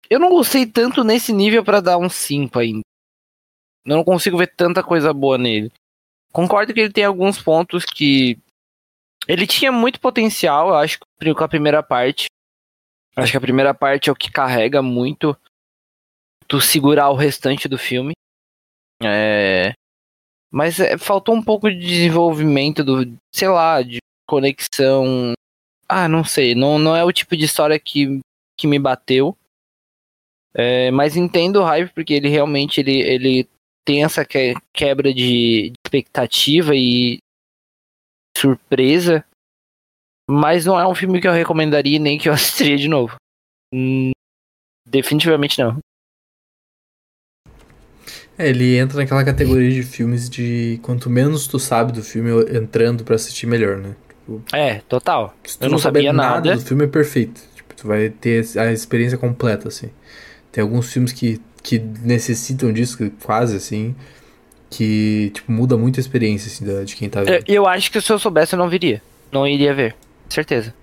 [0.09, 2.81] Eu não gostei tanto nesse nível pra dar um 5 ainda.
[3.85, 5.71] Eu não consigo ver tanta coisa boa nele.
[6.31, 8.39] Concordo que ele tem alguns pontos que.
[9.27, 12.25] Ele tinha muito potencial, eu acho, com a primeira parte.
[13.15, 15.37] Acho que a primeira parte é o que carrega muito
[16.47, 18.13] tu segurar o restante do filme.
[19.01, 19.73] É.
[20.51, 25.33] Mas é, faltou um pouco de desenvolvimento do, sei lá, de conexão.
[25.87, 28.19] Ah, não sei, não, não é o tipo de história que,
[28.57, 29.37] que me bateu.
[30.55, 33.49] É, mas entendo o hype porque ele realmente ele, ele
[33.85, 37.17] tem essa que- quebra de expectativa e
[38.37, 39.25] surpresa.
[40.29, 43.15] Mas não é um filme que eu recomendaria nem que eu assistiria de novo.
[43.73, 44.11] Hum,
[44.87, 45.79] definitivamente não.
[48.37, 53.03] É, ele entra naquela categoria de filmes de quanto menos tu sabe do filme entrando
[53.03, 53.95] pra assistir melhor, né?
[54.53, 55.35] É, total.
[55.45, 56.55] Se tu Eu não sabia nada nada.
[56.55, 57.41] do filme é perfeito.
[57.55, 59.89] Tipo, tu vai ter a experiência completa, assim.
[60.51, 63.95] Tem alguns filmes que, que necessitam disso, quase, assim,
[64.69, 67.43] que, tipo, muda muito a experiência, assim, da- de quem tá Eu, vendo.
[67.47, 69.01] eu acho que se eu soubesse eu não viria.
[69.31, 69.95] Não iria ver.
[70.29, 70.73] Certeza.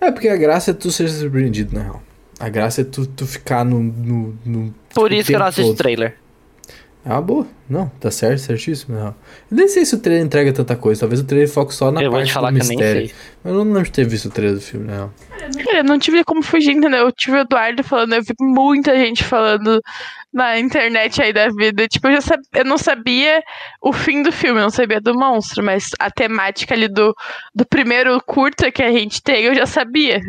[0.00, 2.02] É, porque a graça é tu ser surpreendido, na real.
[2.38, 3.80] A graça é tu, tu ficar no...
[3.82, 5.78] no, no Por tipo, isso que eu não assisto todo.
[5.78, 6.16] trailer.
[7.06, 7.46] É uma boa.
[7.70, 8.96] Não, tá certo, certíssimo.
[8.96, 9.06] Não.
[9.06, 11.02] Eu nem sei se o trailer entrega tanta coisa.
[11.02, 13.06] Talvez o trailer foque só na eu parte do que eu nem mistério.
[13.06, 13.16] sei.
[13.44, 15.12] Eu não lembro de ter visto o trailer do filme, não.
[15.64, 17.06] Cara, eu não tive como fugir, entendeu?
[17.06, 19.80] Eu tive o Eduardo falando, eu vi muita gente falando
[20.34, 21.86] na internet aí da vida.
[21.86, 22.42] Tipo, eu, já sab...
[22.52, 23.40] eu não sabia
[23.80, 27.14] o fim do filme, eu não sabia do monstro, mas a temática ali do,
[27.54, 30.20] do primeiro curta que a gente tem, eu já sabia.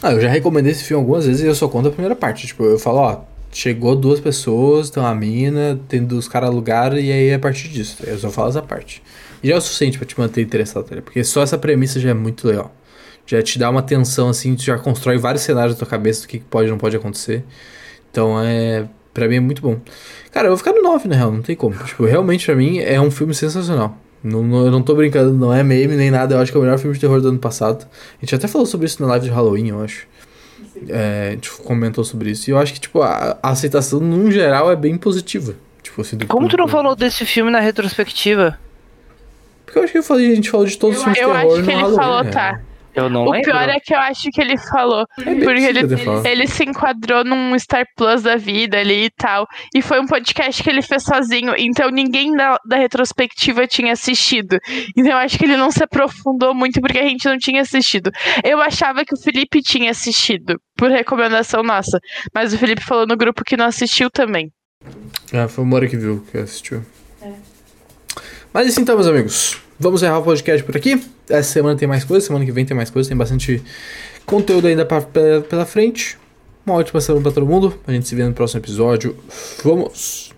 [0.00, 2.46] Ah, eu já recomendei esse filme algumas vezes e eu só conto a primeira parte.
[2.46, 3.20] Tipo, eu falo, ó,
[3.56, 7.68] chegou duas pessoas, tem uma mina, tem dos caras alugaram e aí é a partir
[7.68, 7.96] disso.
[8.06, 9.02] Eu só falo essa parte.
[9.42, 10.96] E já é o suficiente pra te manter interessado, tá?
[11.00, 12.74] Porque só essa premissa já é muito legal.
[13.26, 16.28] Já te dá uma tensão, assim, tu já constrói vários cenários na tua cabeça do
[16.28, 17.44] que que pode e não pode acontecer.
[18.10, 18.86] Então é.
[19.14, 19.80] Pra mim é muito bom.
[20.30, 21.74] Cara, eu vou ficar no 9, na real, não tem como.
[21.84, 23.96] Tipo, realmente pra mim é um filme sensacional.
[24.22, 26.34] Não, não- eu não tô brincando, não é meme nem nada.
[26.34, 27.86] Eu acho que é o melhor filme de terror do ano passado.
[27.86, 30.06] A gente até falou sobre isso na live de Halloween, eu acho.
[30.88, 32.48] É, a gente comentou sobre isso.
[32.48, 35.54] E eu acho que, tipo, a, a aceitação, num geral, é bem positiva.
[35.82, 38.58] Tipo, assim, do Como tu não falou desse filme na retrospectiva?
[39.64, 41.32] Porque eu acho que eu falei, a gente falou de todos os filmes de eu
[41.32, 42.30] terror acho que no ele Halloween, falou, né?
[42.30, 42.60] tá.
[42.96, 43.50] Eu não o lembro.
[43.50, 45.04] pior é que eu acho que ele falou.
[45.20, 45.80] É porque ele,
[46.24, 49.46] ele se enquadrou num Star Plus da vida ali e tal.
[49.74, 51.52] E foi um podcast que ele fez sozinho.
[51.58, 54.58] Então ninguém da, da retrospectiva tinha assistido.
[54.96, 58.10] Então eu acho que ele não se aprofundou muito porque a gente não tinha assistido.
[58.42, 62.00] Eu achava que o Felipe tinha assistido, por recomendação nossa.
[62.34, 64.50] Mas o Felipe falou no grupo que não assistiu também.
[65.30, 66.82] É, foi o Mora que viu, que assistiu.
[68.54, 69.65] Mas assim então, meus amigos.
[69.78, 71.02] Vamos encerrar o podcast por aqui.
[71.28, 73.62] Essa semana tem mais coisa, semana que vem tem mais coisa, tem bastante
[74.24, 76.18] conteúdo ainda pra, pela, pela frente.
[76.64, 77.78] Uma ótima semana pra todo mundo.
[77.86, 79.16] A gente se vê no próximo episódio.
[79.62, 80.35] Vamos!